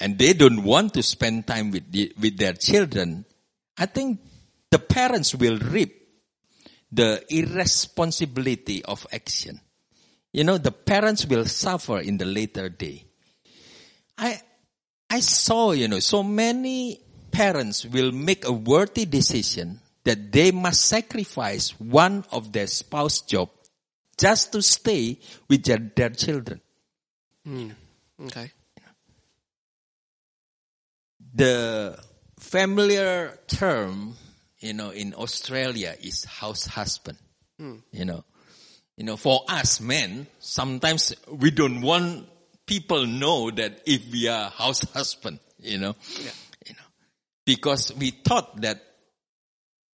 and 0.00 0.18
they 0.18 0.32
don't 0.32 0.64
want 0.64 0.94
to 0.94 1.04
spend 1.04 1.46
time 1.46 1.70
with 1.70 1.92
the, 1.92 2.12
with 2.20 2.36
their 2.36 2.54
children, 2.54 3.24
I 3.78 3.86
think 3.86 4.18
the 4.72 4.80
parents 4.80 5.36
will 5.36 5.58
reap 5.58 6.02
the 6.90 7.24
irresponsibility 7.28 8.84
of 8.84 9.06
action. 9.12 9.60
You 10.32 10.44
know, 10.44 10.58
the 10.58 10.72
parents 10.72 11.26
will 11.26 11.44
suffer 11.44 11.98
in 11.98 12.16
the 12.16 12.24
later 12.24 12.68
day. 12.68 13.04
I, 14.16 14.40
I 15.10 15.20
saw, 15.20 15.72
you 15.72 15.88
know, 15.88 15.98
so 15.98 16.22
many 16.22 17.00
parents 17.30 17.84
will 17.84 18.12
make 18.12 18.46
a 18.46 18.52
worthy 18.52 19.04
decision 19.04 19.80
that 20.04 20.32
they 20.32 20.50
must 20.50 20.84
sacrifice 20.86 21.78
one 21.78 22.24
of 22.32 22.52
their 22.52 22.66
spouse 22.66 23.20
job 23.20 23.50
just 24.18 24.52
to 24.52 24.62
stay 24.62 25.18
with 25.48 25.64
their, 25.64 25.78
their 25.78 26.10
children. 26.10 26.60
Mm. 27.46 27.72
Okay. 28.24 28.50
The 31.34 31.98
familiar 32.38 33.38
term, 33.46 34.16
you 34.60 34.74
know, 34.74 34.90
in 34.90 35.14
Australia 35.14 35.94
is 36.00 36.24
house 36.24 36.66
husband. 36.66 37.18
Mm. 37.60 37.82
You 37.90 38.04
know, 38.04 38.24
you 39.02 39.06
know, 39.06 39.16
for 39.16 39.42
us 39.48 39.80
men, 39.80 40.28
sometimes 40.38 41.12
we 41.28 41.50
don't 41.50 41.80
want 41.80 42.24
people 42.64 43.04
know 43.04 43.50
that 43.50 43.80
if 43.84 44.12
we 44.12 44.28
are 44.28 44.48
house 44.48 44.84
husband, 44.94 45.40
you 45.58 45.76
know, 45.78 45.96
Yeah. 46.22 46.30
you 46.68 46.74
know, 46.74 46.86
because 47.44 47.92
we 47.96 48.10
thought 48.12 48.60
that 48.60 48.80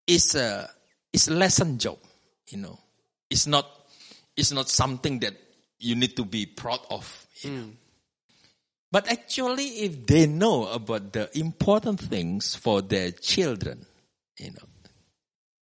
it's 0.07 0.35
a 0.35 0.69
it's 1.11 1.27
a 1.27 1.33
lesson 1.33 1.79
job, 1.79 1.97
you 2.51 2.59
know, 2.59 2.79
it's 3.31 3.47
not 3.47 3.65
it's 4.37 4.53
not 4.53 4.69
something 4.69 5.21
that 5.21 5.33
you 5.79 5.95
need 5.95 6.15
to 6.17 6.27
be 6.27 6.45
proud 6.45 6.81
of. 6.91 7.27
You 7.41 7.51
know? 7.51 7.63
Mm. 7.63 7.73
But 8.93 9.11
actually, 9.11 9.69
if 9.89 10.07
they 10.07 10.27
know 10.27 10.67
about 10.67 11.15
the 11.15 11.31
important 11.39 11.99
things 12.01 12.55
for 12.57 12.83
their 12.83 13.11
children, 13.13 13.87
you 14.39 14.51
know, 14.51 14.69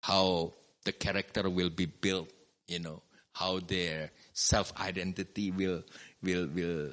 how 0.01 0.53
the 0.83 0.93
character 0.93 1.47
will 1.47 1.69
be 1.69 1.85
built, 1.85 2.31
you 2.67 2.79
know, 2.79 3.03
how 3.35 3.59
their 3.59 4.11
self 4.33 4.73
identity 4.79 5.51
will 5.51 5.83
will 6.23 6.47
will 6.47 6.91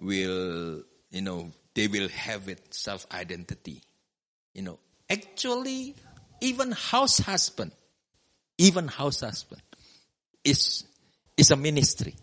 will 0.00 0.82
you 1.10 1.22
know 1.22 1.52
they 1.74 1.86
will 1.88 2.08
have 2.08 2.48
it 2.48 2.72
self 2.74 3.06
identity 3.12 3.82
you 4.54 4.62
know 4.62 4.78
actually 5.10 5.94
even 6.40 6.72
house 6.72 7.18
husband 7.18 7.72
even 8.58 8.88
house 8.88 9.20
husband 9.20 9.62
is 10.44 10.84
is 11.36 11.50
a 11.50 11.56
ministry. 11.56 12.14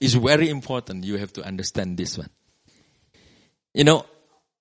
It's 0.00 0.14
very 0.14 0.48
important 0.48 1.04
you 1.04 1.18
have 1.18 1.32
to 1.34 1.42
understand 1.44 1.96
this 1.98 2.16
one. 2.16 2.30
You 3.74 3.84
know 3.84 4.06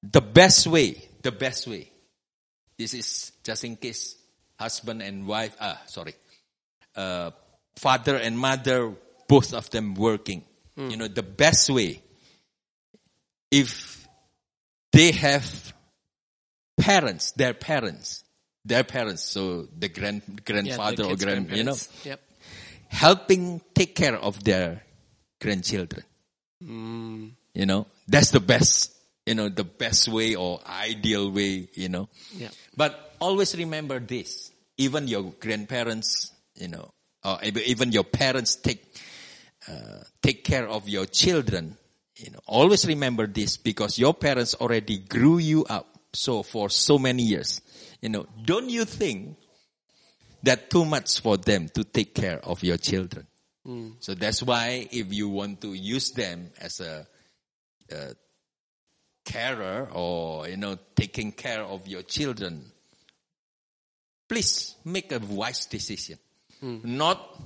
the 0.02 0.22
best 0.22 0.68
way 0.68 0.98
the 1.22 1.32
best 1.32 1.68
way 1.68 1.90
this 2.78 2.94
is 2.94 3.32
just 3.44 3.64
in 3.64 3.76
case 3.78 4.16
husband 4.60 5.02
and 5.02 5.26
wife 5.26 5.56
ah 5.60 5.82
sorry 5.88 6.14
uh, 6.96 7.32
father 7.78 8.16
and 8.16 8.38
mother 8.38 8.94
both 9.28 9.54
of 9.54 9.70
them 9.70 9.96
working 9.96 10.44
you 10.78 10.98
know 10.98 11.08
the 11.08 11.24
best 11.24 11.70
way 11.70 12.02
if 13.52 14.08
they 14.92 15.12
have 15.12 15.74
parents 16.78 17.32
their 17.32 17.54
parents 17.54 18.24
their 18.66 18.84
parents 18.84 19.24
so 19.24 19.68
the 19.78 19.90
grand 19.90 20.22
Yeah, 20.28 20.36
the 20.36 20.42
grandfather 20.42 21.04
or 21.04 21.16
grand 21.16 21.52
you 21.52 21.64
know. 21.64 21.76
Yep. 22.04 22.20
helping 22.90 23.62
take 23.74 23.96
care 23.96 24.16
of 24.18 24.44
their 24.44 24.84
grandchildren 25.42 26.04
Mm. 26.64 27.32
you 27.54 27.66
know 27.66 27.86
that's 28.08 28.32
the 28.32 28.40
best 28.40 28.96
you 29.26 29.36
know 29.36 29.50
the 29.50 29.66
best 29.66 30.08
way 30.08 30.36
or 30.36 30.62
ideal 30.66 31.30
way 31.30 31.68
you 31.76 31.90
know 31.90 32.08
Yeah. 32.32 32.50
but 32.78 32.96
always 33.20 33.54
remember 33.58 34.00
this 34.00 34.52
even 34.78 35.08
your 35.08 35.24
grandparents 35.40 36.32
you 36.56 36.70
know 36.70 36.90
or 37.26 37.40
even 37.44 37.92
your 37.92 38.04
parents 38.04 38.56
take 38.56 38.86
uh, 39.68 40.04
take 40.22 40.44
care 40.44 40.68
of 40.68 40.88
your 40.88 41.06
children 41.06 41.76
you 42.18 42.32
know 42.32 42.40
always 42.46 42.86
remember 42.86 43.28
this 43.28 43.58
because 43.58 44.00
your 44.00 44.14
parents 44.14 44.54
already 44.56 45.00
grew 45.00 45.38
you 45.38 45.66
up 45.66 45.96
so 46.16 46.44
for 46.44 46.70
so 46.70 46.98
many 46.98 47.24
years. 47.24 47.62
You 48.02 48.10
know 48.10 48.26
don't 48.44 48.70
you 48.70 48.86
think 48.86 49.38
that 50.44 50.70
too 50.70 50.86
much 50.86 51.22
for 51.22 51.38
them 51.38 51.70
to 51.70 51.84
take 51.84 52.14
care 52.16 52.40
of 52.44 52.64
your 52.64 52.78
children? 52.78 53.28
So 54.00 54.14
that's 54.14 54.44
why 54.44 54.88
if 54.92 55.12
you 55.12 55.30
want 55.30 55.62
to 55.62 55.74
use 55.74 56.12
them 56.12 56.52
as 56.62 56.80
a, 56.80 57.08
a 57.92 58.14
carer 59.26 59.90
or 59.92 60.48
you 60.48 60.58
know 60.58 60.78
taking 60.96 61.32
care 61.32 61.64
of 61.64 61.88
your 61.88 62.04
children 62.04 62.64
please 64.30 64.76
make 64.86 65.12
a 65.12 65.18
wise 65.20 65.66
decision 65.66 66.20
not 66.62 67.42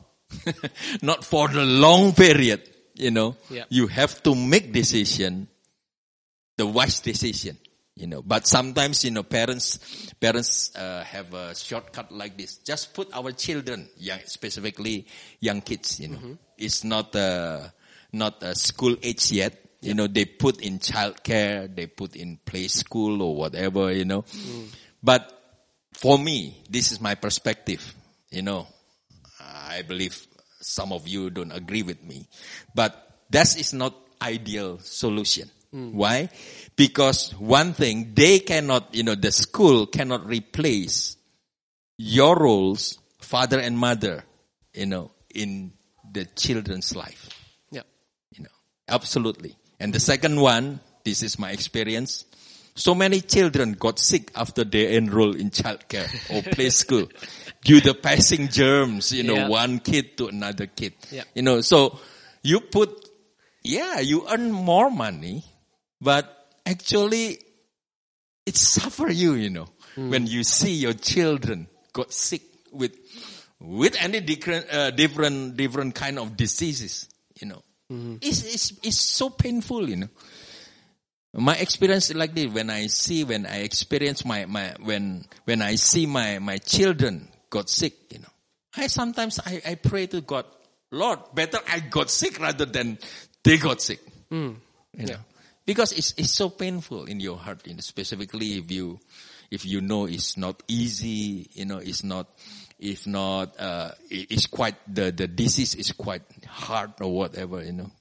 not 1.01 1.23
for 1.25 1.47
the 1.47 1.63
long 1.63 2.13
period 2.13 2.61
you 2.95 3.11
know. 3.11 3.35
Yeah. 3.49 3.63
you 3.69 3.87
have 3.87 4.21
to 4.23 4.35
make 4.35 4.71
decision 4.71 5.47
the 6.57 6.65
wise 6.65 6.99
decision 6.99 7.57
you 7.95 8.07
know. 8.07 8.21
But 8.21 8.47
sometimes 8.47 9.03
you 9.03 9.11
know 9.11 9.23
parents 9.23 9.79
parents 10.19 10.75
uh, 10.75 11.03
have 11.03 11.33
a 11.33 11.55
shortcut 11.55 12.11
like 12.11 12.37
this. 12.37 12.57
Just 12.57 12.93
put 12.93 13.09
our 13.13 13.31
children 13.31 13.89
young 13.97 14.19
specifically 14.25 15.07
young 15.39 15.61
kids 15.61 15.99
you 15.99 16.09
know. 16.09 16.37
It's 16.57 16.83
not 16.83 17.15
uh, 17.15 17.69
not 18.11 18.43
a 18.43 18.55
school 18.55 18.95
age 19.01 19.31
yet 19.31 19.57
you 19.81 19.93
know. 19.93 20.07
They 20.07 20.25
put 20.25 20.61
in 20.61 20.79
childcare 20.79 21.73
they 21.73 21.87
put 21.87 22.15
in 22.15 22.37
play 22.45 22.67
school 22.67 23.21
or 23.21 23.35
whatever 23.35 23.91
you 23.91 24.05
know. 24.05 24.25
But 25.01 25.31
for 25.93 26.19
me 26.19 26.63
this 26.69 26.91
is 26.91 27.01
my 27.01 27.15
perspective 27.15 27.95
you 28.29 28.41
know 28.41 28.67
I 29.69 29.83
believe 29.83 30.27
some 30.61 30.91
of 30.91 31.07
you 31.07 31.29
don't 31.29 31.51
agree 31.51 31.83
with 31.83 32.03
me, 32.03 32.27
but 32.75 33.21
that 33.29 33.57
is 33.57 33.73
not 33.73 33.95
ideal 34.21 34.79
solution. 34.79 35.49
Hmm. 35.71 35.93
Why? 35.93 36.29
Because 36.75 37.31
one 37.37 37.73
thing, 37.73 38.13
they 38.15 38.39
cannot, 38.39 38.93
you 38.95 39.03
know, 39.03 39.15
the 39.15 39.31
school 39.31 39.85
cannot 39.85 40.25
replace 40.25 41.15
your 41.97 42.35
roles, 42.35 42.97
father 43.19 43.59
and 43.59 43.77
mother, 43.77 44.23
you 44.73 44.87
know, 44.87 45.11
in 45.33 45.73
the 46.11 46.25
children's 46.25 46.95
life. 46.95 47.29
Yeah. 47.71 47.83
You 48.31 48.43
know, 48.43 48.55
absolutely. 48.87 49.55
And 49.79 49.93
the 49.93 49.99
second 49.99 50.39
one, 50.39 50.79
this 51.03 51.21
is 51.21 51.37
my 51.37 51.51
experience. 51.51 52.25
So 52.75 52.95
many 52.95 53.21
children 53.21 53.73
got 53.73 53.99
sick 53.99 54.31
after 54.35 54.63
they 54.63 54.95
enroll 54.95 55.35
in 55.35 55.49
childcare 55.51 56.07
or 56.31 56.41
play 56.53 56.69
school 56.69 57.07
due 57.63 57.81
to 57.81 57.93
passing 57.93 58.47
germs, 58.47 59.11
you 59.11 59.23
know, 59.23 59.35
Yeah. 59.35 59.47
one 59.49 59.79
kid 59.79 60.17
to 60.17 60.27
another 60.27 60.67
kid. 60.67 60.93
Yeah. 61.11 61.23
You 61.35 61.41
know, 61.41 61.61
so 61.61 61.99
you 62.41 62.61
put, 62.61 62.89
yeah, 63.63 63.99
you 63.99 64.25
earn 64.29 64.51
more 64.51 64.89
money, 64.89 65.43
but 65.99 66.47
actually 66.65 67.39
it 68.45 68.55
suffer 68.55 69.09
you, 69.11 69.33
you 69.33 69.49
know, 69.49 69.67
when 69.95 70.25
you 70.27 70.43
see 70.43 70.71
your 70.71 70.93
children 70.93 71.67
got 71.91 72.13
sick 72.13 72.41
with, 72.71 72.95
with 73.59 73.97
any 73.99 74.21
different, 74.21 74.65
uh, 74.71 74.91
different, 74.91 75.57
different 75.57 75.95
kind 75.95 76.17
of 76.17 76.37
diseases, 76.37 77.09
you 77.41 77.47
know. 77.47 77.61
It's, 78.21 78.43
it's, 78.45 78.73
it's 78.83 78.97
so 79.01 79.31
painful, 79.31 79.89
you 79.89 79.95
know. 79.97 80.09
My 81.33 81.55
experience 81.57 82.09
is 82.09 82.15
like 82.15 82.33
this. 82.33 82.47
When 82.47 82.69
I 82.69 82.87
see, 82.87 83.23
when 83.23 83.45
I 83.45 83.57
experience 83.57 84.25
my, 84.25 84.45
my, 84.45 84.73
when, 84.81 85.25
when 85.45 85.61
I 85.61 85.75
see 85.75 86.05
my, 86.05 86.39
my 86.39 86.57
children 86.57 87.27
got 87.49 87.69
sick, 87.69 87.93
you 88.11 88.19
know, 88.19 88.27
I 88.75 88.87
sometimes 88.87 89.39
I, 89.45 89.61
I 89.65 89.75
pray 89.75 90.07
to 90.07 90.21
God, 90.21 90.45
Lord, 90.91 91.19
better 91.35 91.59
I 91.67 91.81
got 91.81 92.09
sick 92.09 92.39
rather 92.39 92.65
than 92.65 92.97
they 93.43 93.57
got 93.57 93.81
sick. 93.81 93.99
You 94.97 95.05
know, 95.05 95.17
because 95.65 95.91
it's, 95.91 96.13
it's 96.17 96.31
so 96.33 96.49
painful 96.49 97.05
in 97.05 97.19
your 97.19 97.37
heart, 97.37 97.65
you 97.67 97.73
know, 97.75 97.79
specifically 97.81 98.57
if 98.57 98.71
you, 98.71 98.99
if 99.51 99.65
you 99.65 99.81
know 99.81 100.05
it's 100.05 100.35
not 100.35 100.61
easy, 100.67 101.47
you 101.53 101.65
know, 101.65 101.77
it's 101.77 102.03
not, 102.03 102.27
if 102.79 103.05
not, 103.05 103.59
uh, 103.59 103.91
it's 104.09 104.47
quite, 104.47 104.75
the, 104.87 105.11
the 105.11 105.27
disease 105.27 105.75
is 105.75 105.91
quite 105.91 106.23
hard 106.47 106.93
or 107.01 107.13
whatever, 107.13 107.63
you 107.63 107.73
know. 107.73 107.91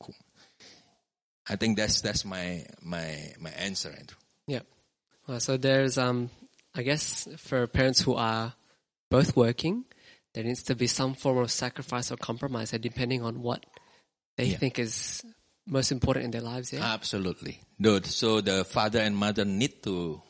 I 1.49 1.57
think 1.57 1.77
that's, 1.77 2.01
that's 2.01 2.25
my, 2.25 2.65
my, 2.83 3.33
my 3.41 3.51
answer, 3.51 3.89
Andrew. 3.91 4.17
Yeah. 4.47 4.61
Well, 5.27 5.41
so 5.41 5.57
there's, 5.57 5.99
um, 5.99 6.31
I 6.75 6.83
guess, 6.83 7.29
for 7.39 7.67
parents 7.67 8.01
who 8.01 8.15
are 8.15 8.55
both 9.11 9.37
working, 9.37 9.85
there 10.35 10.45
needs 10.45 10.63
to 10.65 10.75
be 10.75 10.87
some 10.87 11.15
form 11.15 11.39
of 11.39 11.51
sacrifice 11.51 12.13
or 12.13 12.17
compromise, 12.17 12.71
depending 12.73 13.23
on 13.23 13.43
what 13.43 13.65
they 14.37 14.45
Yeah. 14.47 14.59
think 14.59 14.79
is 14.79 15.25
most 15.67 15.91
important 15.93 16.25
in 16.27 16.31
their 16.31 16.41
lives. 16.43 16.73
Yeah. 16.73 16.85
Absolutely. 16.85 17.61
No, 17.79 18.01
So 18.03 18.41
the 18.41 18.65
father 18.65 19.01
and 19.01 19.17
mother 19.17 19.45
need 19.45 19.83
to, 19.83 20.21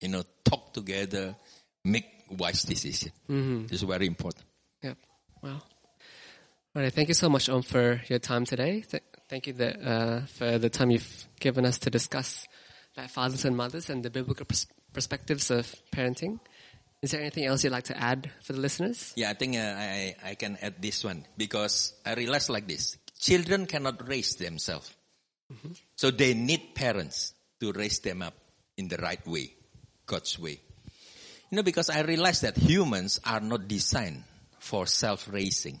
you 0.00 0.08
know, 0.08 0.22
talk 0.44 0.72
together, 0.72 1.34
make 1.84 2.06
wise 2.30 2.62
decision. 2.62 3.12
Mm-hmm. 3.28 3.72
It's 3.72 3.82
very 3.82 4.06
important. 4.06 4.44
Yep. 4.82 4.98
Wow. 5.42 5.62
All 6.76 6.82
right. 6.82 6.92
Thank 6.92 7.08
you 7.08 7.14
so 7.14 7.28
much, 7.28 7.48
Om, 7.48 7.62
for 7.62 8.00
your 8.08 8.18
time 8.18 8.44
today. 8.44 8.82
Th- 8.82 9.02
thank 9.28 9.46
you 9.46 9.52
that, 9.54 9.82
uh, 9.82 10.26
for 10.26 10.58
the 10.58 10.70
time 10.70 10.90
you've 10.90 11.26
given 11.40 11.64
us 11.64 11.78
to 11.80 11.90
discuss 11.90 12.46
like 12.96 13.10
fathers 13.10 13.44
and 13.44 13.56
mothers 13.56 13.90
and 13.90 14.02
the 14.02 14.10
biblical 14.10 14.44
pers- 14.44 14.66
perspectives 14.92 15.50
of 15.50 15.72
parenting. 15.92 16.40
Is 17.00 17.12
there 17.12 17.20
anything 17.20 17.46
else 17.46 17.62
you'd 17.62 17.72
like 17.72 17.84
to 17.84 17.96
add 17.96 18.30
for 18.42 18.54
the 18.54 18.60
listeners? 18.60 19.12
Yeah, 19.16 19.30
I 19.30 19.34
think 19.34 19.56
uh, 19.56 19.60
I, 19.60 20.16
I 20.24 20.34
can 20.34 20.58
add 20.60 20.82
this 20.82 21.04
one 21.04 21.24
because 21.36 21.94
I 22.04 22.14
realize 22.14 22.50
like 22.50 22.66
this. 22.66 22.98
Children 23.20 23.66
cannot 23.66 24.08
raise 24.08 24.34
themselves. 24.34 24.94
So 25.96 26.10
they 26.10 26.34
need 26.34 26.74
parents 26.74 27.32
to 27.60 27.72
raise 27.72 28.00
them 28.00 28.22
up 28.22 28.34
in 28.76 28.88
the 28.88 28.98
right 28.98 29.24
way, 29.26 29.54
God's 30.06 30.38
way. 30.38 30.60
You 31.50 31.56
know, 31.56 31.62
because 31.62 31.88
I 31.88 32.02
realize 32.02 32.42
that 32.42 32.56
humans 32.56 33.18
are 33.24 33.40
not 33.40 33.66
designed 33.66 34.24
for 34.58 34.86
self-raising. 34.86 35.80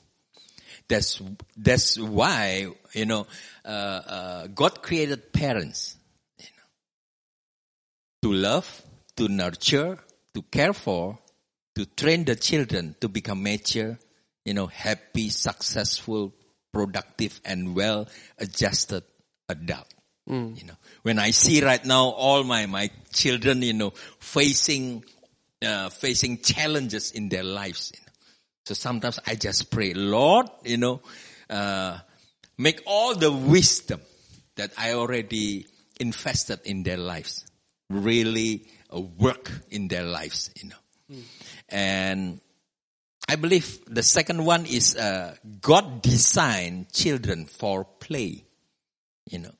That's, 0.88 1.20
that's 1.56 1.98
why, 1.98 2.68
you 2.94 3.04
know, 3.04 3.26
uh, 3.64 3.68
uh, 3.68 4.46
God 4.46 4.82
created 4.82 5.32
parents, 5.32 5.96
you 6.38 6.46
know, 6.56 8.30
to 8.30 8.32
love, 8.34 8.82
to 9.16 9.28
nurture, 9.28 9.98
to 10.34 10.42
care 10.42 10.72
for, 10.72 11.18
to 11.74 11.84
train 11.84 12.24
the 12.24 12.36
children 12.36 12.96
to 13.00 13.08
become 13.08 13.42
mature, 13.42 13.98
you 14.44 14.54
know, 14.54 14.66
happy, 14.66 15.28
successful, 15.28 16.32
productive, 16.72 17.40
and 17.44 17.76
well 17.76 18.08
adjusted 18.38 19.02
adult. 19.48 19.92
You 20.56 20.66
know, 20.66 20.74
when 21.02 21.18
I 21.18 21.30
see 21.30 21.62
right 21.62 21.84
now 21.84 22.08
all 22.08 22.44
my, 22.44 22.66
my 22.66 22.90
children, 23.12 23.62
you 23.62 23.72
know, 23.74 23.92
facing, 24.18 25.04
uh, 25.64 25.88
facing 25.90 26.38
challenges 26.38 27.12
in 27.12 27.28
their 27.28 27.44
lives. 27.44 27.92
You 27.94 28.00
know. 28.00 28.07
So 28.68 28.74
sometimes 28.74 29.18
I 29.26 29.34
just 29.34 29.70
pray, 29.70 29.94
Lord, 29.94 30.46
you 30.62 30.76
know, 30.76 31.00
uh, 31.48 31.96
make 32.58 32.82
all 32.84 33.14
the 33.14 33.32
wisdom 33.32 34.02
that 34.56 34.72
I 34.76 34.92
already 34.92 35.66
invested 35.98 36.60
in 36.66 36.82
their 36.82 36.98
lives 36.98 37.46
really 37.88 38.68
work 38.92 39.50
in 39.70 39.88
their 39.88 40.02
lives, 40.02 40.50
you 40.54 40.68
know. 40.68 41.16
And 41.70 42.42
I 43.26 43.36
believe 43.36 43.86
the 43.86 44.02
second 44.02 44.44
one 44.44 44.66
is 44.66 44.94
uh, 44.96 45.34
God 45.62 46.02
designed 46.02 46.92
children 46.92 47.46
for 47.46 47.84
play, 47.84 48.44
you 49.30 49.38
know, 49.38 49.54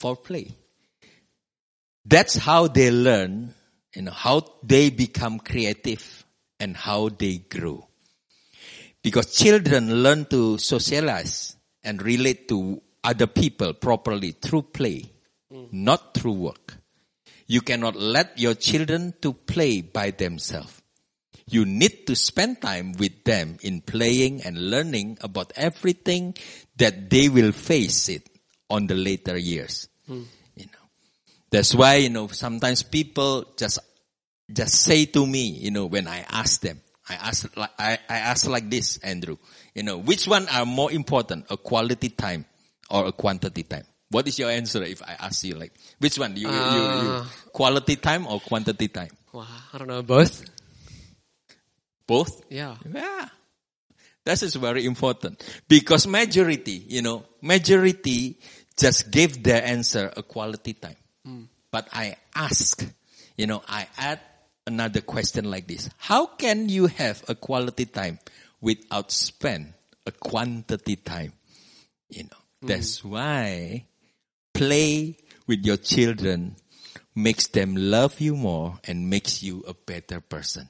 for 0.00 0.16
play. 0.16 0.54
That's 2.04 2.36
how 2.36 2.68
they 2.68 2.90
learn, 2.90 3.54
you 3.96 4.02
know, 4.02 4.12
how 4.12 4.42
they 4.62 4.90
become 4.90 5.38
creative 5.38 6.26
and 6.60 6.76
how 6.76 7.08
they 7.08 7.38
grow. 7.38 7.88
Because 9.04 9.36
children 9.36 10.02
learn 10.02 10.24
to 10.32 10.56
socialize 10.56 11.56
and 11.84 12.00
relate 12.00 12.48
to 12.48 12.80
other 13.04 13.26
people 13.26 13.74
properly 13.74 14.30
through 14.32 14.62
play, 14.62 15.12
not 15.70 16.14
through 16.14 16.32
work. 16.32 16.78
You 17.46 17.60
cannot 17.60 17.96
let 17.96 18.38
your 18.38 18.54
children 18.54 19.12
to 19.20 19.34
play 19.34 19.82
by 19.82 20.10
themselves. 20.10 20.80
You 21.46 21.66
need 21.66 22.06
to 22.06 22.16
spend 22.16 22.62
time 22.62 22.94
with 22.94 23.24
them 23.24 23.58
in 23.60 23.82
playing 23.82 24.40
and 24.40 24.70
learning 24.70 25.18
about 25.20 25.52
everything 25.54 26.34
that 26.78 27.10
they 27.10 27.28
will 27.28 27.52
face 27.52 28.08
it 28.08 28.26
on 28.70 28.86
the 28.86 28.94
later 28.94 29.36
years. 29.36 29.86
You 30.08 30.64
know, 30.64 30.84
that's 31.50 31.74
why, 31.74 31.96
you 31.96 32.08
know, 32.08 32.28
sometimes 32.28 32.82
people 32.82 33.52
just, 33.58 33.80
just 34.50 34.80
say 34.80 35.04
to 35.04 35.26
me, 35.26 35.48
you 35.48 35.70
know, 35.70 35.84
when 35.84 36.08
I 36.08 36.24
ask 36.30 36.62
them, 36.62 36.80
I 37.08 37.14
ask, 37.14 37.54
like, 37.56 37.70
I, 37.78 37.98
I 38.08 38.18
ask 38.18 38.46
like 38.48 38.70
this, 38.70 38.98
Andrew, 38.98 39.36
you 39.74 39.82
know, 39.82 39.98
which 39.98 40.26
one 40.26 40.48
are 40.48 40.64
more 40.64 40.90
important, 40.90 41.46
a 41.50 41.56
quality 41.56 42.08
time 42.08 42.44
or 42.90 43.06
a 43.06 43.12
quantity 43.12 43.62
time? 43.62 43.84
What 44.10 44.26
is 44.28 44.38
your 44.38 44.50
answer 44.50 44.82
if 44.82 45.02
I 45.02 45.16
ask 45.18 45.44
you 45.44 45.54
like, 45.56 45.72
which 45.98 46.18
one? 46.18 46.36
You, 46.36 46.48
you, 46.50 46.82
you, 47.02 47.10
Uh. 47.10 47.24
quality 47.52 47.96
time 47.96 48.26
or 48.26 48.40
quantity 48.40 48.88
time? 48.88 49.10
Wow, 49.32 49.46
I 49.72 49.78
don't 49.78 49.88
know, 49.88 50.02
both? 50.02 50.44
Both? 52.06 52.42
Yeah. 52.50 52.76
Yeah. 52.92 53.28
That 54.24 54.42
is 54.42 54.54
very 54.54 54.86
important 54.86 55.42
because 55.68 56.06
majority, 56.06 56.82
you 56.88 57.02
know, 57.02 57.24
majority 57.42 58.38
just 58.76 59.10
gave 59.10 59.42
their 59.42 59.62
answer 59.64 60.10
a 60.16 60.22
quality 60.22 60.72
time. 60.74 60.96
But 61.70 61.88
I 61.92 62.16
ask, 62.34 62.86
you 63.36 63.46
know, 63.46 63.62
I 63.68 63.86
add 63.98 64.20
another 64.66 65.00
question 65.00 65.50
like 65.50 65.66
this. 65.66 65.88
How 65.96 66.26
can 66.26 66.68
you 66.68 66.86
have 66.86 67.22
a 67.28 67.34
quality 67.34 67.86
time 67.86 68.18
without 68.60 69.12
spend 69.12 69.74
a 70.06 70.12
quantity 70.12 70.96
time? 70.96 71.32
You 72.08 72.24
know, 72.24 72.38
hmm. 72.60 72.66
that's 72.66 73.04
why 73.04 73.86
play 74.52 75.16
with 75.46 75.64
your 75.64 75.76
children 75.76 76.56
makes 77.14 77.48
them 77.48 77.76
love 77.76 78.20
you 78.20 78.36
more 78.36 78.78
and 78.84 79.08
makes 79.08 79.42
you 79.42 79.64
a 79.66 79.74
better 79.74 80.20
person. 80.20 80.68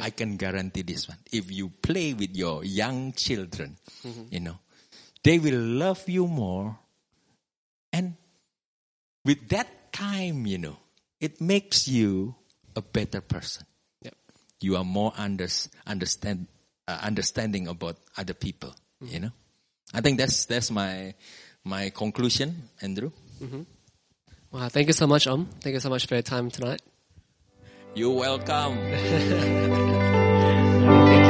I 0.00 0.10
can 0.10 0.36
guarantee 0.36 0.82
this 0.82 1.08
one. 1.08 1.18
If 1.32 1.50
you 1.50 1.70
play 1.70 2.12
with 2.12 2.36
your 2.36 2.64
young 2.64 3.12
children, 3.12 3.78
mm-hmm. 4.06 4.24
you 4.30 4.40
know, 4.40 4.58
they 5.22 5.38
will 5.38 5.58
love 5.58 6.06
you 6.08 6.26
more. 6.26 6.78
And 7.92 8.14
with 9.24 9.48
that 9.48 9.92
time, 9.92 10.46
you 10.46 10.58
know, 10.58 10.76
it 11.18 11.40
makes 11.40 11.88
you 11.88 12.34
a 12.76 12.82
better 12.82 13.20
person. 13.20 13.66
Yep. 14.02 14.14
You 14.60 14.76
are 14.76 14.84
more 14.84 15.12
under, 15.16 15.48
understand, 15.86 16.46
uh, 16.86 16.98
understanding 17.02 17.66
about 17.66 17.96
other 18.16 18.34
people, 18.34 18.74
you 19.00 19.20
know. 19.20 19.30
I 19.92 20.00
think 20.00 20.18
that's, 20.18 20.46
that's 20.46 20.70
my, 20.70 21.14
my 21.64 21.90
conclusion, 21.90 22.68
Andrew. 22.80 23.10
Wow, 24.52 24.68
thank 24.68 24.86
you 24.86 24.92
so 24.92 25.06
much, 25.06 25.26
Om. 25.26 25.48
Thank 25.60 25.74
you 25.74 25.80
so 25.80 25.90
much 25.90 26.06
for 26.06 26.14
your 26.14 26.22
time 26.22 26.50
tonight. 26.50 26.80
You're 27.94 28.14
welcome. 28.14 28.78